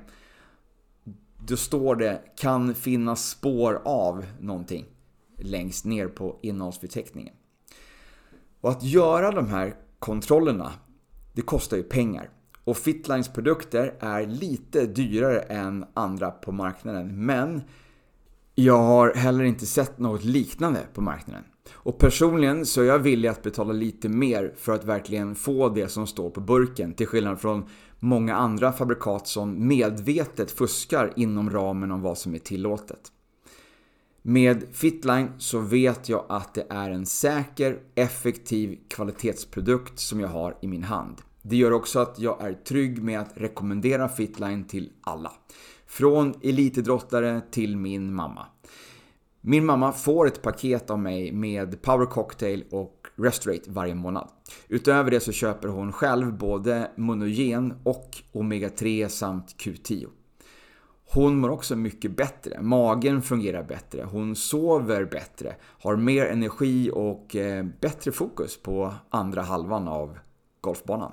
Då 1.47 1.57
står 1.57 1.95
det 1.95 2.21
kan 2.37 2.75
finnas 2.75 3.29
spår 3.29 3.81
av 3.85 4.25
någonting 4.39 4.85
längst 5.37 5.85
ner 5.85 6.07
på 6.07 6.39
innehållsförteckningen. 6.41 7.33
Och 8.61 8.69
att 8.69 8.83
göra 8.83 9.31
de 9.31 9.47
här 9.47 9.75
kontrollerna, 9.99 10.71
det 11.33 11.41
kostar 11.41 11.77
ju 11.77 11.83
pengar. 11.83 12.29
Och 12.63 12.77
Fitlines 12.77 13.33
produkter 13.33 13.95
är 13.99 14.27
lite 14.27 14.85
dyrare 14.85 15.39
än 15.39 15.85
andra 15.93 16.31
på 16.31 16.51
marknaden. 16.51 17.25
Men 17.25 17.61
jag 18.55 18.77
har 18.77 19.13
heller 19.13 19.43
inte 19.43 19.65
sett 19.65 19.99
något 19.99 20.23
liknande 20.23 20.79
på 20.93 21.01
marknaden. 21.01 21.43
Och 21.73 21.97
personligen 21.97 22.65
så 22.65 22.81
är 22.81 22.85
jag 22.85 22.99
villig 22.99 23.29
att 23.29 23.43
betala 23.43 23.73
lite 23.73 24.09
mer 24.09 24.53
för 24.57 24.71
att 24.73 24.83
verkligen 24.83 25.35
få 25.35 25.69
det 25.69 25.87
som 25.87 26.07
står 26.07 26.29
på 26.29 26.41
burken. 26.41 26.93
Till 26.93 27.07
skillnad 27.07 27.39
från 27.39 27.65
många 27.99 28.35
andra 28.35 28.71
fabrikat 28.71 29.27
som 29.27 29.67
medvetet 29.67 30.51
fuskar 30.51 31.13
inom 31.15 31.49
ramen 31.49 31.91
om 31.91 32.01
vad 32.01 32.17
som 32.17 32.35
är 32.35 32.39
tillåtet. 32.39 33.11
Med 34.23 34.63
Fitline 34.71 35.31
så 35.37 35.59
vet 35.59 36.09
jag 36.09 36.25
att 36.29 36.53
det 36.53 36.65
är 36.69 36.89
en 36.89 37.05
säker, 37.05 37.79
effektiv 37.95 38.79
kvalitetsprodukt 38.89 39.99
som 39.99 40.19
jag 40.19 40.27
har 40.27 40.57
i 40.61 40.67
min 40.67 40.83
hand. 40.83 41.21
Det 41.41 41.55
gör 41.55 41.71
också 41.73 41.99
att 41.99 42.19
jag 42.19 42.41
är 42.41 42.53
trygg 42.53 43.03
med 43.03 43.19
att 43.19 43.31
rekommendera 43.35 44.09
Fitline 44.09 44.63
till 44.63 44.91
alla. 45.01 45.31
Från 45.87 46.33
elitidrottare 46.43 47.41
till 47.51 47.77
min 47.77 48.13
mamma. 48.13 48.45
Min 49.41 49.65
mamma 49.65 49.91
får 49.91 50.27
ett 50.27 50.41
paket 50.41 50.89
av 50.89 50.99
mig 50.99 51.31
med 51.31 51.81
Power 51.81 52.05
Cocktail 52.05 52.63
och 52.71 53.07
Restorate 53.15 53.71
varje 53.71 53.95
månad. 53.95 54.29
Utöver 54.67 55.11
det 55.11 55.19
så 55.19 55.31
köper 55.31 55.67
hon 55.67 55.91
själv 55.91 56.37
både 56.37 56.91
Monogen 56.95 57.73
och 57.83 58.17
Omega 58.31 58.69
3 58.69 59.09
samt 59.09 59.55
Q10. 59.59 60.07
Hon 61.13 61.37
mår 61.37 61.49
också 61.49 61.75
mycket 61.75 62.17
bättre. 62.17 62.61
Magen 62.61 63.21
fungerar 63.21 63.63
bättre. 63.63 64.03
Hon 64.03 64.35
sover 64.35 65.05
bättre. 65.05 65.55
Har 65.61 65.95
mer 65.95 66.25
energi 66.25 66.91
och 66.93 67.35
eh, 67.35 67.65
bättre 67.81 68.11
fokus 68.11 68.57
på 68.57 68.93
andra 69.09 69.41
halvan 69.41 69.87
av 69.87 70.17
golfbanan. 70.61 71.11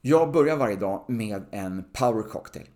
Jag 0.00 0.32
börjar 0.32 0.56
varje 0.56 0.76
dag 0.76 1.04
med 1.08 1.42
en 1.50 1.84
power 1.92 2.22
cocktail. 2.22 2.68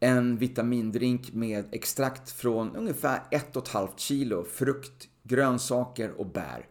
En 0.00 0.36
vitamindrink 0.36 1.32
med 1.32 1.64
extrakt 1.72 2.30
från 2.30 2.76
ungefär 2.76 3.20
1,5 3.30 3.88
kilo 3.96 4.44
frukt, 4.44 5.08
grönsaker 5.22 6.10
och 6.20 6.26
bär. 6.26 6.66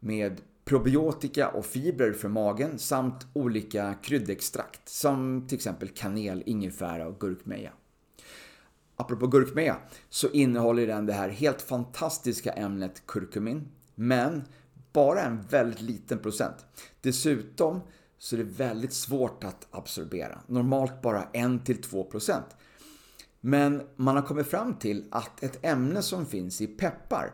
Med 0.00 0.40
probiotika 0.64 1.48
och 1.48 1.66
fibrer 1.66 2.12
för 2.12 2.28
magen 2.28 2.78
samt 2.78 3.26
olika 3.32 3.94
kryddextrakt 3.94 4.88
som 4.88 5.46
till 5.48 5.56
exempel 5.56 5.88
kanel, 5.88 6.42
ingefära 6.46 7.06
och 7.06 7.20
gurkmeja. 7.20 7.72
Apropå 8.96 9.26
gurkmeja 9.26 9.76
så 10.08 10.30
innehåller 10.30 10.86
den 10.86 11.06
det 11.06 11.12
här 11.12 11.28
helt 11.28 11.62
fantastiska 11.62 12.52
ämnet 12.52 13.06
kurkumin, 13.06 13.68
men 13.94 14.44
bara 14.92 15.22
en 15.22 15.42
väldigt 15.42 15.80
liten 15.80 16.18
procent. 16.18 16.66
Dessutom 17.00 17.80
så 18.18 18.36
är 18.36 18.38
det 18.38 18.44
väldigt 18.44 18.92
svårt 18.92 19.44
att 19.44 19.66
absorbera. 19.70 20.38
Normalt 20.46 21.02
bara 21.02 21.24
1-2%. 21.32 22.42
Men 23.40 23.82
man 23.96 24.16
har 24.16 24.22
kommit 24.22 24.46
fram 24.46 24.74
till 24.74 25.04
att 25.10 25.42
ett 25.42 25.64
ämne 25.64 26.02
som 26.02 26.26
finns 26.26 26.60
i 26.60 26.66
peppar 26.66 27.32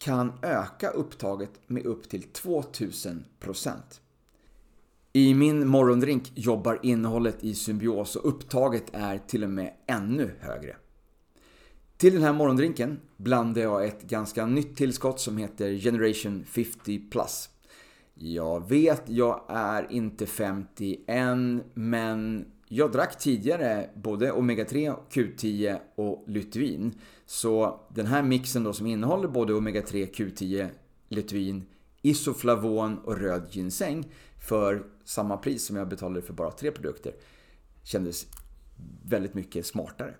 kan 0.00 0.32
öka 0.42 0.90
upptaget 0.90 1.50
med 1.66 1.86
upp 1.86 2.08
till 2.08 2.22
2000%. 2.22 3.72
I 5.12 5.34
min 5.34 5.68
morgondrink 5.68 6.32
jobbar 6.34 6.80
innehållet 6.82 7.44
i 7.44 7.54
symbios 7.54 8.16
och 8.16 8.28
upptaget 8.28 8.84
är 8.92 9.18
till 9.18 9.44
och 9.44 9.50
med 9.50 9.74
ännu 9.86 10.30
högre. 10.40 10.76
Till 11.96 12.14
den 12.14 12.22
här 12.22 12.32
morgondrinken 12.32 13.00
blandar 13.16 13.62
jag 13.62 13.84
ett 13.84 14.02
ganska 14.02 14.46
nytt 14.46 14.76
tillskott 14.76 15.20
som 15.20 15.36
heter 15.36 15.78
Generation 15.78 16.44
50 16.44 16.98
Plus. 17.10 17.48
Jag 18.14 18.68
vet, 18.68 19.02
jag 19.06 19.44
är 19.48 19.92
inte 19.92 20.26
50 20.26 21.04
än, 21.06 21.62
men 21.74 22.46
jag 22.72 22.92
drack 22.92 23.18
tidigare 23.18 23.90
både 23.94 24.32
Omega-3, 24.32 24.94
Q10 25.10 25.78
och 25.94 26.24
Lutein. 26.26 26.94
Så 27.26 27.80
den 27.94 28.06
här 28.06 28.22
mixen 28.22 28.64
då 28.64 28.72
som 28.72 28.86
innehåller 28.86 29.28
både 29.28 29.52
Omega-3, 29.52 30.10
Q10, 30.10 30.68
Lutein, 31.08 31.66
Isoflavon 32.02 32.98
och 32.98 33.16
röd 33.16 33.46
ginseng 33.50 34.04
för 34.38 34.86
samma 35.04 35.36
pris 35.36 35.66
som 35.66 35.76
jag 35.76 35.88
betalade 35.88 36.22
för 36.22 36.32
bara 36.32 36.50
tre 36.50 36.70
produkter 36.70 37.12
kändes 37.82 38.26
väldigt 39.04 39.34
mycket 39.34 39.66
smartare. 39.66 40.14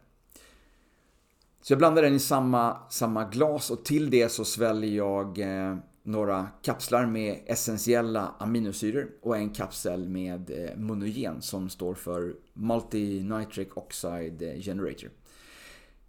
Så 1.62 1.72
jag 1.72 1.78
blandar 1.78 2.02
den 2.02 2.14
i 2.14 2.18
samma, 2.18 2.88
samma 2.90 3.24
glas 3.24 3.70
och 3.70 3.84
till 3.84 4.10
det 4.10 4.28
så 4.28 4.44
sväljer 4.44 4.96
jag 4.96 5.38
eh, 5.38 5.76
några 6.10 6.48
kapslar 6.62 7.06
med 7.06 7.38
essentiella 7.46 8.34
aminosyror 8.38 9.10
och 9.22 9.36
en 9.36 9.50
kapsel 9.50 10.08
med 10.08 10.50
eh, 10.50 10.76
monogen 10.76 11.42
som 11.42 11.68
står 11.68 11.94
för 11.94 12.34
Multinitric 12.52 13.68
Oxide 13.74 14.62
Generator. 14.62 15.10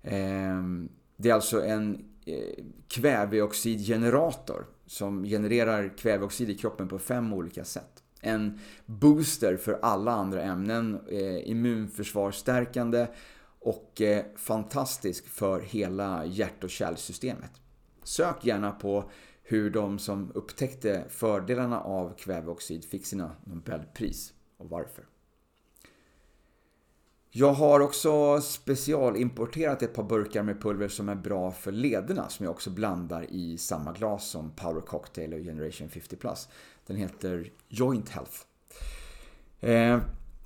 Ehm, 0.03 0.89
det 1.17 1.29
är 1.29 1.33
alltså 1.33 1.63
en 1.63 2.05
eh, 2.25 2.63
kväveoxidgenerator 2.87 4.65
som 4.85 5.23
genererar 5.23 5.97
kväveoxid 5.97 6.49
i 6.49 6.57
kroppen 6.57 6.87
på 6.87 6.99
fem 6.99 7.33
olika 7.33 7.65
sätt. 7.65 8.03
En 8.21 8.59
booster 8.85 9.57
för 9.57 9.79
alla 9.81 10.11
andra 10.11 10.41
ämnen, 10.41 10.99
eh, 11.09 11.49
immunförsvarsstärkande 11.49 13.07
och 13.59 14.01
fantastisk 14.35 15.27
för 15.27 15.59
hela 15.61 16.25
hjärt 16.25 16.63
och 16.63 16.69
kärlsystemet. 16.69 17.51
Sök 18.03 18.45
gärna 18.45 18.71
på 18.71 19.09
hur 19.51 19.69
de 19.69 19.99
som 19.99 20.31
upptäckte 20.35 21.05
fördelarna 21.09 21.81
av 21.81 22.13
kväveoxid 22.17 22.85
fick 22.85 23.05
sina 23.05 23.35
Nobelpris 23.43 24.33
och 24.57 24.69
varför. 24.69 25.05
Jag 27.31 27.53
har 27.53 27.79
också 27.79 28.41
specialimporterat 28.41 29.81
ett 29.83 29.93
par 29.93 30.03
burkar 30.03 30.43
med 30.43 30.61
pulver 30.61 30.87
som 30.87 31.09
är 31.09 31.15
bra 31.15 31.51
för 31.51 31.71
lederna 31.71 32.29
som 32.29 32.43
jag 32.43 32.51
också 32.51 32.69
blandar 32.69 33.25
i 33.29 33.57
samma 33.57 33.93
glas 33.93 34.29
som 34.29 34.51
Power 34.55 34.81
Cocktail 34.81 35.33
och 35.33 35.39
Generation 35.39 35.89
50 35.89 36.15
Plus. 36.15 36.47
Den 36.87 36.97
heter 36.97 37.51
Joint 37.67 38.09
Health. 38.09 38.37
Eh, 39.59 39.99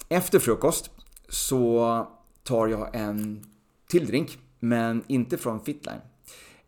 efter 0.10 0.40
frukost 0.40 0.92
så 1.30 2.08
tar 2.44 2.68
jag 2.68 2.96
en 2.96 3.46
till 3.88 4.06
drink, 4.06 4.40
men 4.60 5.04
inte 5.08 5.38
från 5.38 5.64
Fitline. 5.64 6.02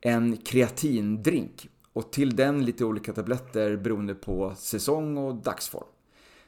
En 0.02 0.38
kreatindrink 0.38 1.70
och 1.98 2.12
till 2.12 2.36
den 2.36 2.66
lite 2.66 2.86
olika 2.86 3.14
tabletter 3.14 3.78
beroende 3.78 4.16
på 4.16 4.54
säsong 4.56 5.18
och 5.18 5.36
dagsform. 5.36 5.88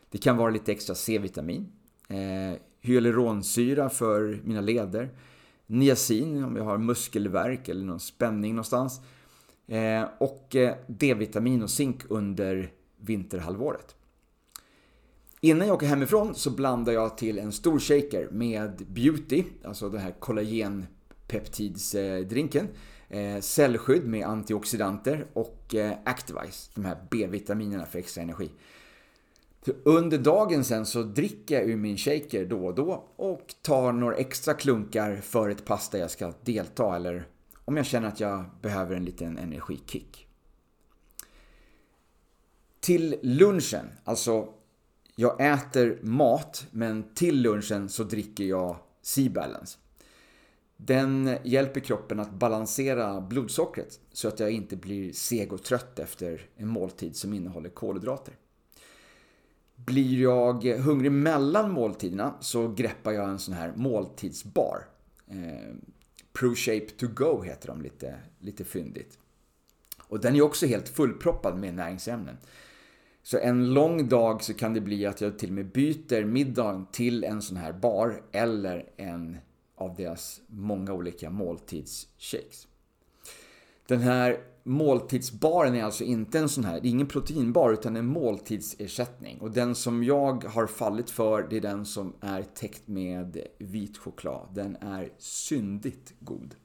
Det 0.10 0.18
kan 0.18 0.38
vara 0.38 0.50
lite 0.50 0.72
extra 0.72 0.96
C-vitamin, 0.96 1.72
eh, 2.08 2.54
hyaluronsyra 2.82 3.90
för 3.90 4.42
mina 4.44 4.62
leder, 4.62 5.10
niacin 5.68 6.44
om 6.44 6.56
jag 6.56 6.64
har 6.64 6.78
muskelvärk 6.78 7.70
eller 7.70 7.86
någon 7.86 8.00
spänning 8.00 8.56
någonstans 8.56 9.02
eh, 9.68 10.04
och 10.18 10.56
eh, 10.56 10.76
D-vitamin 10.88 11.64
och 11.64 11.70
zink 11.70 12.02
under 12.10 12.72
vinterhalvåret. 12.98 13.96
Innan 15.42 15.68
jag 15.68 15.76
åker 15.76 15.88
hemifrån 15.88 16.36
så 16.36 16.52
blandar 16.52 16.94
jag 16.94 17.18
till 17.18 17.40
en 17.40 17.52
stor 17.52 17.80
shaker 17.80 18.28
med 18.32 18.86
Beauty, 18.88 19.44
alltså 19.64 19.90
den 19.90 20.02
här 20.02 20.16
kollagenpeptidsdrinken, 20.20 22.66
eh, 22.66 22.72
Eh, 23.10 23.40
cellskydd 23.40 24.08
med 24.08 24.28
antioxidanter 24.28 25.28
och 25.34 25.76
eh, 25.76 25.98
Activise, 26.04 26.72
de 26.76 26.86
här 26.86 26.98
B-vitaminerna 27.12 27.86
för 27.86 28.00
extra 28.00 28.24
energi. 28.24 28.52
Under 29.84 30.18
dagen 30.18 30.64
sen 30.64 30.86
så 30.86 31.04
dricker 31.04 31.56
jag 31.56 31.70
ur 31.70 31.78
min 31.78 31.98
shaker 31.98 32.46
då 32.46 32.66
och 32.66 32.76
då 32.76 33.04
och 33.16 33.56
tar 33.62 33.92
några 33.92 34.16
extra 34.16 34.54
klunkar 34.54 35.16
för 35.16 35.50
ett 35.50 35.66
pass 35.66 35.90
där 35.90 36.00
jag 36.00 36.12
ska 36.12 36.34
delta 36.44 36.96
eller 36.96 37.28
om 37.66 37.78
jag 37.78 37.86
känner 37.86 38.08
att 38.08 38.20
jag 38.20 38.46
behöver 38.62 38.96
en 38.96 39.06
liten 39.06 39.38
energikick. 39.38 40.28
Till 42.80 43.16
lunchen, 43.22 43.86
alltså 44.04 44.54
jag 45.16 45.42
äter 45.42 46.00
mat 46.02 46.68
men 46.72 47.14
till 47.14 47.42
lunchen 47.42 47.90
så 47.90 48.04
dricker 48.04 48.44
jag 48.44 48.76
Sea 49.02 49.30
Balance. 49.30 49.78
Den 50.82 51.38
hjälper 51.44 51.80
kroppen 51.80 52.20
att 52.20 52.34
balansera 52.34 53.22
blodsockret 53.22 54.00
så 54.14 54.28
att 54.28 54.40
jag 54.40 54.52
inte 54.52 54.76
blir 54.76 55.14
seg 55.14 55.54
och 55.54 55.64
trött 55.64 56.00
efter 56.00 56.42
en 56.56 56.68
måltid 56.68 57.16
som 57.16 57.34
innehåller 57.34 57.70
kolhydrater. 57.70 58.34
Blir 59.76 60.22
jag 60.22 60.66
hungrig 60.66 61.12
mellan 61.12 61.72
måltiderna 61.72 62.34
så 62.40 62.68
greppar 62.68 63.12
jag 63.12 63.30
en 63.30 63.40
sån 63.40 63.54
här 63.54 63.74
måltidsbar. 63.76 64.86
Eh, 65.28 65.76
ProShape 66.34 66.90
to 66.98 67.08
go 67.08 67.44
heter 67.44 67.68
de 67.68 67.82
lite, 67.82 68.16
lite 68.40 68.64
fyndigt. 68.64 69.20
Och 70.08 70.20
den 70.20 70.36
är 70.36 70.42
också 70.42 70.66
helt 70.66 70.90
fullproppad 70.90 71.60
med 71.60 71.74
näringsämnen. 71.74 72.38
Så 73.24 73.38
en 73.38 73.74
lång 73.74 74.10
dag 74.10 74.44
så 74.44 74.54
kan 74.54 74.74
det 74.74 74.82
bli 74.82 75.06
att 75.06 75.22
jag 75.22 75.40
till 75.40 75.50
och 75.50 75.56
med 75.56 75.72
byter 75.72 76.26
middagen 76.26 76.86
till 76.92 77.24
en 77.24 77.42
sån 77.42 77.58
här 77.58 77.74
bar 77.74 78.22
eller 78.32 78.90
en 78.98 79.38
av 79.80 79.96
deras 79.96 80.42
många 80.48 80.94
olika 80.94 81.30
måltidsshakes. 81.30 82.68
Den 83.88 84.00
här 84.00 84.38
måltidsbaren 84.64 85.76
är 85.76 85.84
alltså 85.84 86.04
inte 86.04 86.40
en 86.40 86.50
sån 86.50 86.64
här, 86.64 86.80
det 86.80 86.88
är 86.88 86.90
ingen 86.90 87.08
proteinbar 87.08 87.74
utan 87.74 87.96
en 87.96 88.06
måltidsersättning. 88.06 89.42
Och 89.42 89.52
den 89.52 89.76
som 89.76 90.04
jag 90.04 90.44
har 90.44 90.68
fallit 90.68 91.10
för 91.10 91.48
det 91.50 91.58
är 91.58 91.62
den 91.62 91.86
som 91.86 92.14
är 92.22 92.44
täckt 92.44 92.88
med 92.88 93.38
vit 93.58 93.98
choklad. 93.98 94.48
Den 94.54 94.76
är 94.76 95.10
syndigt 95.18 96.14
god. 96.20 96.56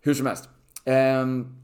Hur 0.00 0.14
som 0.14 0.26
helst. 0.26 0.48
Ehm, 0.84 1.56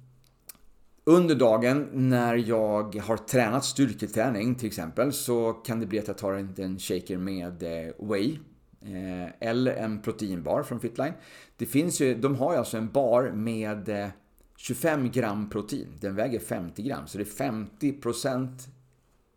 under 1.04 1.34
dagen 1.34 1.88
när 1.92 2.36
jag 2.36 2.96
har 2.96 3.16
tränat 3.16 3.64
styrketräning 3.64 4.54
till 4.54 4.66
exempel 4.66 5.12
så 5.12 5.52
kan 5.52 5.80
det 5.80 5.86
bli 5.86 5.98
att 5.98 6.08
jag 6.08 6.18
tar 6.18 6.32
en 6.32 6.78
shaker 6.78 7.18
med 7.18 7.62
eh, 7.62 8.08
whey 8.08 8.38
Eh, 8.86 9.30
eller 9.40 9.74
en 9.74 10.02
proteinbar 10.02 10.62
från 10.62 10.80
Fitline. 10.80 11.12
Det 11.56 11.66
finns 11.66 12.00
ju, 12.00 12.14
de 12.14 12.34
har 12.36 12.52
ju 12.52 12.58
alltså 12.58 12.76
en 12.76 12.90
bar 12.90 13.30
med 13.30 13.88
eh, 13.88 14.08
25 14.56 15.10
gram 15.10 15.50
protein. 15.50 15.88
Den 16.00 16.14
väger 16.14 16.40
50 16.40 16.82
gram, 16.82 17.06
så 17.06 17.18
det 17.18 17.24
är 17.24 17.50
50% 17.50 18.48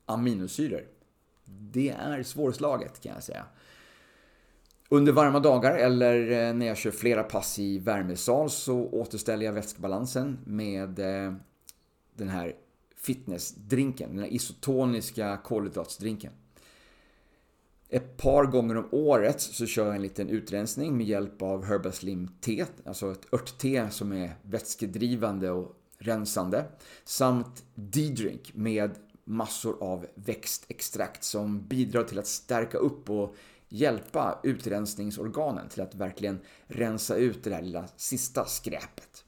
aminosyror. 0.05 0.83
Det 1.45 1.89
är 1.89 2.23
svårslaget 2.23 3.01
kan 3.01 3.13
jag 3.13 3.23
säga. 3.23 3.45
Under 4.89 5.11
varma 5.11 5.39
dagar 5.39 5.75
eller 5.75 6.31
eh, 6.31 6.53
när 6.53 6.65
jag 6.65 6.77
kör 6.77 6.91
flera 6.91 7.23
pass 7.23 7.59
i 7.59 7.79
värmesal 7.79 8.49
så 8.49 8.75
återställer 8.75 9.45
jag 9.45 9.53
vätskebalansen 9.53 10.39
med 10.45 10.89
den 12.15 12.29
här 12.29 12.53
fitnessdrinken, 12.95 14.09
den 14.09 14.19
här 14.19 14.33
isotoniska 14.33 15.37
kolhydratsdrinken. 15.43 16.31
Ett 17.91 18.17
par 18.17 18.45
gånger 18.45 18.77
om 18.77 18.87
året 18.91 19.41
så 19.41 19.65
kör 19.65 19.85
jag 19.85 19.95
en 19.95 20.01
liten 20.01 20.29
utrensning 20.29 20.97
med 20.97 21.07
hjälp 21.07 21.41
av 21.41 21.65
Herbaslim 21.65 22.27
te, 22.41 22.65
alltså 22.85 23.11
ett 23.11 23.33
örtte 23.33 23.89
som 23.91 24.13
är 24.13 24.35
vätskedrivande 24.41 25.51
och 25.51 25.75
rensande. 25.97 26.65
Samt 27.03 27.63
D-drink 27.75 28.51
med 28.53 28.91
massor 29.23 29.83
av 29.83 30.05
växtextrakt 30.15 31.23
som 31.23 31.67
bidrar 31.67 32.03
till 32.03 32.19
att 32.19 32.27
stärka 32.27 32.77
upp 32.77 33.09
och 33.09 33.35
hjälpa 33.69 34.39
utrensningsorganen 34.43 35.69
till 35.69 35.81
att 35.81 35.95
verkligen 35.95 36.39
rensa 36.67 37.15
ut 37.15 37.43
det 37.43 37.49
där 37.49 37.61
lilla 37.61 37.87
sista 37.95 38.45
skräpet. 38.45 39.25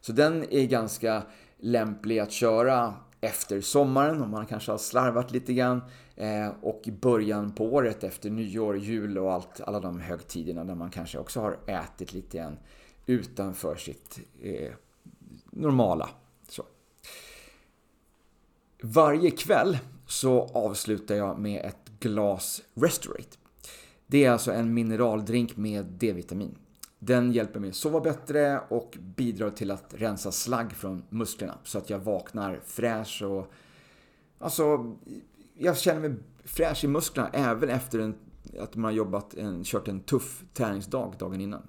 Så 0.00 0.12
den 0.12 0.44
är 0.52 0.66
ganska 0.66 1.22
lämplig 1.58 2.18
att 2.18 2.32
köra 2.32 2.94
efter 3.20 3.60
sommaren 3.60 4.22
om 4.22 4.30
man 4.30 4.46
kanske 4.46 4.70
har 4.70 4.78
slarvat 4.78 5.32
lite 5.32 5.54
grann 5.54 5.82
eh, 6.16 6.48
och 6.62 6.82
i 6.84 6.92
början 6.92 7.52
på 7.52 7.64
året 7.64 8.04
efter 8.04 8.30
nyår, 8.30 8.76
jul 8.76 9.18
och 9.18 9.32
allt, 9.32 9.60
alla 9.60 9.80
de 9.80 10.00
högtiderna 10.00 10.64
där 10.64 10.74
man 10.74 10.90
kanske 10.90 11.18
också 11.18 11.40
har 11.40 11.58
ätit 11.66 12.12
lite 12.12 12.38
grann 12.38 12.58
utanför 13.06 13.76
sitt 13.76 14.18
eh, 14.42 14.72
normala. 15.50 16.08
Så. 16.48 16.62
Varje 18.82 19.30
kväll 19.30 19.78
så 20.06 20.42
avslutar 20.42 21.14
jag 21.14 21.38
med 21.38 21.64
ett 21.64 22.00
glas 22.00 22.62
Restorate. 22.74 23.36
Det 24.06 24.24
är 24.24 24.30
alltså 24.30 24.52
en 24.52 24.74
mineraldrink 24.74 25.56
med 25.56 25.84
D-vitamin. 25.84 26.58
Den 26.98 27.32
hjälper 27.32 27.60
mig 27.60 27.72
sova 27.72 28.00
bättre 28.00 28.60
och 28.68 28.98
bidrar 29.00 29.50
till 29.50 29.70
att 29.70 29.94
rensa 29.96 30.32
slagg 30.32 30.72
från 30.72 31.02
musklerna 31.08 31.58
så 31.64 31.78
att 31.78 31.90
jag 31.90 31.98
vaknar 31.98 32.60
fräsch 32.64 33.22
och... 33.22 33.52
Alltså, 34.38 34.96
jag 35.58 35.78
känner 35.78 36.08
mig 36.08 36.18
fräsch 36.44 36.84
i 36.84 36.88
musklerna 36.88 37.30
även 37.32 37.68
efter 37.68 37.98
en, 37.98 38.14
att 38.60 38.76
man 38.76 38.84
har 38.84 38.92
jobbat 38.92 39.34
en, 39.34 39.64
kört 39.64 39.88
en 39.88 40.00
tuff 40.00 40.44
träningsdag 40.54 41.14
dagen 41.18 41.40
innan. 41.40 41.62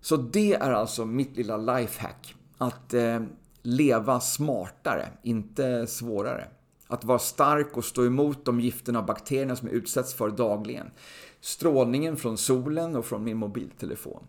Så 0.00 0.16
det 0.16 0.54
är 0.54 0.72
alltså 0.72 1.04
mitt 1.04 1.36
lilla 1.36 1.56
lifehack. 1.56 2.34
Att 2.58 2.94
eh, 2.94 3.22
leva 3.62 4.20
smartare, 4.20 5.08
inte 5.22 5.86
svårare. 5.86 6.48
Att 6.86 7.04
vara 7.04 7.18
stark 7.18 7.76
och 7.76 7.84
stå 7.84 8.06
emot 8.06 8.44
de 8.44 8.60
gifterna 8.60 8.98
och 8.98 9.04
bakterierna 9.04 9.56
som 9.56 9.68
jag 9.68 9.76
utsätts 9.76 10.14
för 10.14 10.30
dagligen 10.30 10.90
strålningen 11.40 12.16
från 12.16 12.38
solen 12.38 12.96
och 12.96 13.04
från 13.04 13.24
min 13.24 13.36
mobiltelefon. 13.36 14.26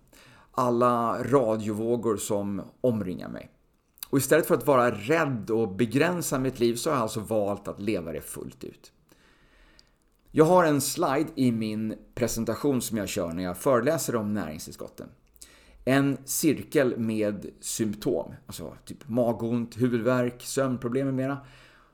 Alla 0.52 1.24
radiovågor 1.24 2.18
som 2.18 2.62
omringar 2.82 3.30
mig. 3.30 3.50
Och 4.10 4.18
istället 4.18 4.46
för 4.48 4.56
att 4.56 4.68
vara 4.68 4.92
rädd 4.92 5.50
och 5.50 5.76
begränsa 5.76 6.40
mitt 6.40 6.60
liv 6.60 6.76
så 6.76 6.90
har 6.90 6.96
jag 6.96 7.02
alltså 7.02 7.20
valt 7.20 7.68
att 7.68 7.82
leva 7.82 8.12
det 8.12 8.22
fullt 8.22 8.64
ut. 8.64 8.92
Jag 10.32 10.46
har 10.46 10.64
en 10.64 10.82
slide 10.82 11.30
i 11.36 11.52
min 11.52 11.96
presentation 12.16 12.82
som 12.82 12.98
jag 12.98 13.10
kör 13.10 13.34
när 13.34 13.44
jag 13.44 13.58
föreläser 13.58 14.16
om 14.16 14.34
näringstillskotten. 14.34 15.10
En 15.86 16.18
cirkel 16.26 16.98
med 16.98 17.46
symptom, 17.60 18.34
alltså 18.46 18.78
typ 18.86 19.08
magont, 19.08 19.82
huvudvärk, 19.82 20.42
sömnproblem 20.42 21.06
med 21.06 21.16
mera. 21.16 21.38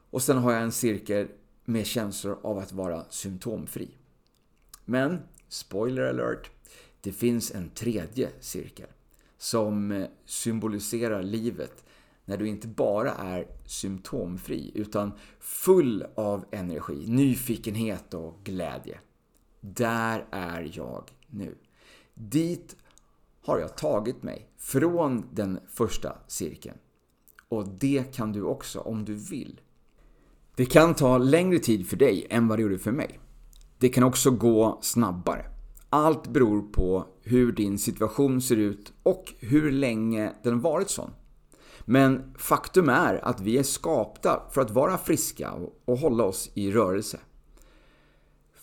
Och 0.10 0.22
sen 0.22 0.38
har 0.38 0.52
jag 0.52 0.62
en 0.62 0.72
cirkel 0.72 1.28
med 1.66 1.86
känslor 1.86 2.40
av 2.44 2.58
att 2.58 2.72
vara 2.72 3.06
symptomfri. 3.10 3.90
Men, 4.86 5.20
spoiler 5.50 6.02
alert, 6.02 6.50
det 7.02 7.12
finns 7.12 7.52
en 7.52 7.70
tredje 7.70 8.30
cirkel 8.40 8.88
som 9.38 10.06
symboliserar 10.26 11.24
livet 11.24 11.84
när 12.32 12.38
du 12.38 12.48
inte 12.48 12.68
bara 12.68 13.12
är 13.12 13.48
symptomfri 13.66 14.72
utan 14.76 15.12
full 15.40 16.06
av 16.16 16.46
energi, 16.52 17.06
nyfikenhet 17.08 18.14
och 18.14 18.40
glädje. 18.44 19.00
Där 19.62 20.26
är 20.32 20.72
jag 20.74 21.12
nu. 21.28 21.56
Dit 22.14 22.76
har 23.42 23.60
jag 23.60 23.78
tagit 23.78 24.24
mig 24.24 24.50
från 24.58 25.26
den 25.32 25.60
första 25.68 26.16
cirkeln. 26.28 26.78
Och 27.50 27.68
det 27.68 28.16
kan 28.16 28.32
du 28.32 28.42
också 28.42 28.80
om 28.80 29.06
du 29.06 29.16
vill. 29.16 29.62
Det 30.56 30.66
kan 30.66 30.96
ta 30.96 31.18
längre 31.18 31.60
tid 31.60 31.88
för 31.88 31.98
dig 31.98 32.28
än 32.30 32.48
vad 32.48 32.58
det 32.60 32.64
gjorde 32.64 32.80
för 32.80 32.92
mig. 32.92 33.20
Det 33.78 33.90
kan 33.90 34.04
också 34.04 34.32
gå 34.32 34.80
snabbare. 34.82 35.46
Allt 35.90 36.28
beror 36.28 36.62
på 36.62 37.08
hur 37.24 37.52
din 37.52 37.80
situation 37.80 38.42
ser 38.42 38.58
ut 38.58 38.94
och 39.04 39.34
hur 39.40 39.72
länge 39.72 40.34
den 40.44 40.62
varit 40.62 40.90
sån. 40.90 41.12
Men 41.92 42.34
faktum 42.38 42.90
är 42.90 43.26
att 43.26 43.42
vi 43.42 43.58
är 43.58 43.64
skapta 43.64 44.42
för 44.52 44.62
att 44.62 44.72
vara 44.72 44.98
friska 44.98 45.52
och 45.86 45.98
hålla 45.98 46.24
oss 46.24 46.52
i 46.54 46.72
rörelse. 46.72 47.20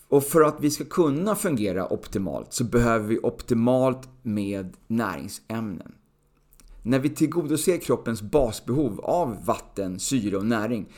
Och 0.07 0.23
för 0.23 0.41
att 0.41 0.55
vi 0.59 0.71
ska 0.71 0.85
kunna 0.85 1.35
fungera 1.35 1.93
optimalt 1.93 2.53
så 2.53 2.63
behöver 2.63 3.07
vi 3.07 3.19
optimalt 3.19 4.09
med 4.21 4.77
näringsämnen. 4.87 5.95
När 6.83 6.99
vi 6.99 7.09
tillgodoser 7.09 7.77
kroppens 7.77 8.21
basbehov 8.21 8.99
av 8.99 9.45
vatten, 9.45 9.99
syre 9.99 10.37
och 10.37 10.45
näring, 10.45 10.93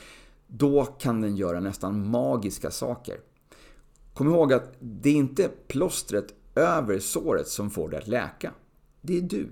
då 0.46 0.84
kan 0.84 1.20
den 1.20 1.36
göra 1.36 1.60
nästan 1.60 2.10
magiska 2.10 2.70
saker. 2.70 3.16
Kom 4.14 4.28
ihåg 4.28 4.52
att 4.52 4.74
det 4.80 5.10
är 5.10 5.14
inte 5.14 5.50
plåstret 5.68 6.34
över 6.54 6.98
såret 6.98 7.48
som 7.48 7.70
får 7.70 7.88
det 7.88 7.98
att 7.98 8.08
läka. 8.08 8.52
Det 9.00 9.18
är 9.18 9.22
du. 9.22 9.48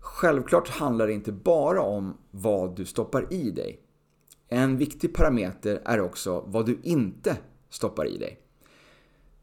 Självklart 0.00 0.68
handlar 0.68 1.06
det 1.06 1.12
inte 1.12 1.32
bara 1.32 1.82
om 1.82 2.16
vad 2.30 2.76
du 2.76 2.84
stoppar 2.84 3.32
i 3.32 3.50
dig. 3.50 3.80
En 4.48 4.76
viktig 4.76 5.14
parameter 5.14 5.82
är 5.84 6.00
också 6.00 6.44
vad 6.46 6.66
du 6.66 6.78
inte 6.82 7.36
stoppar 7.70 8.06
i 8.06 8.18
dig. 8.18 8.40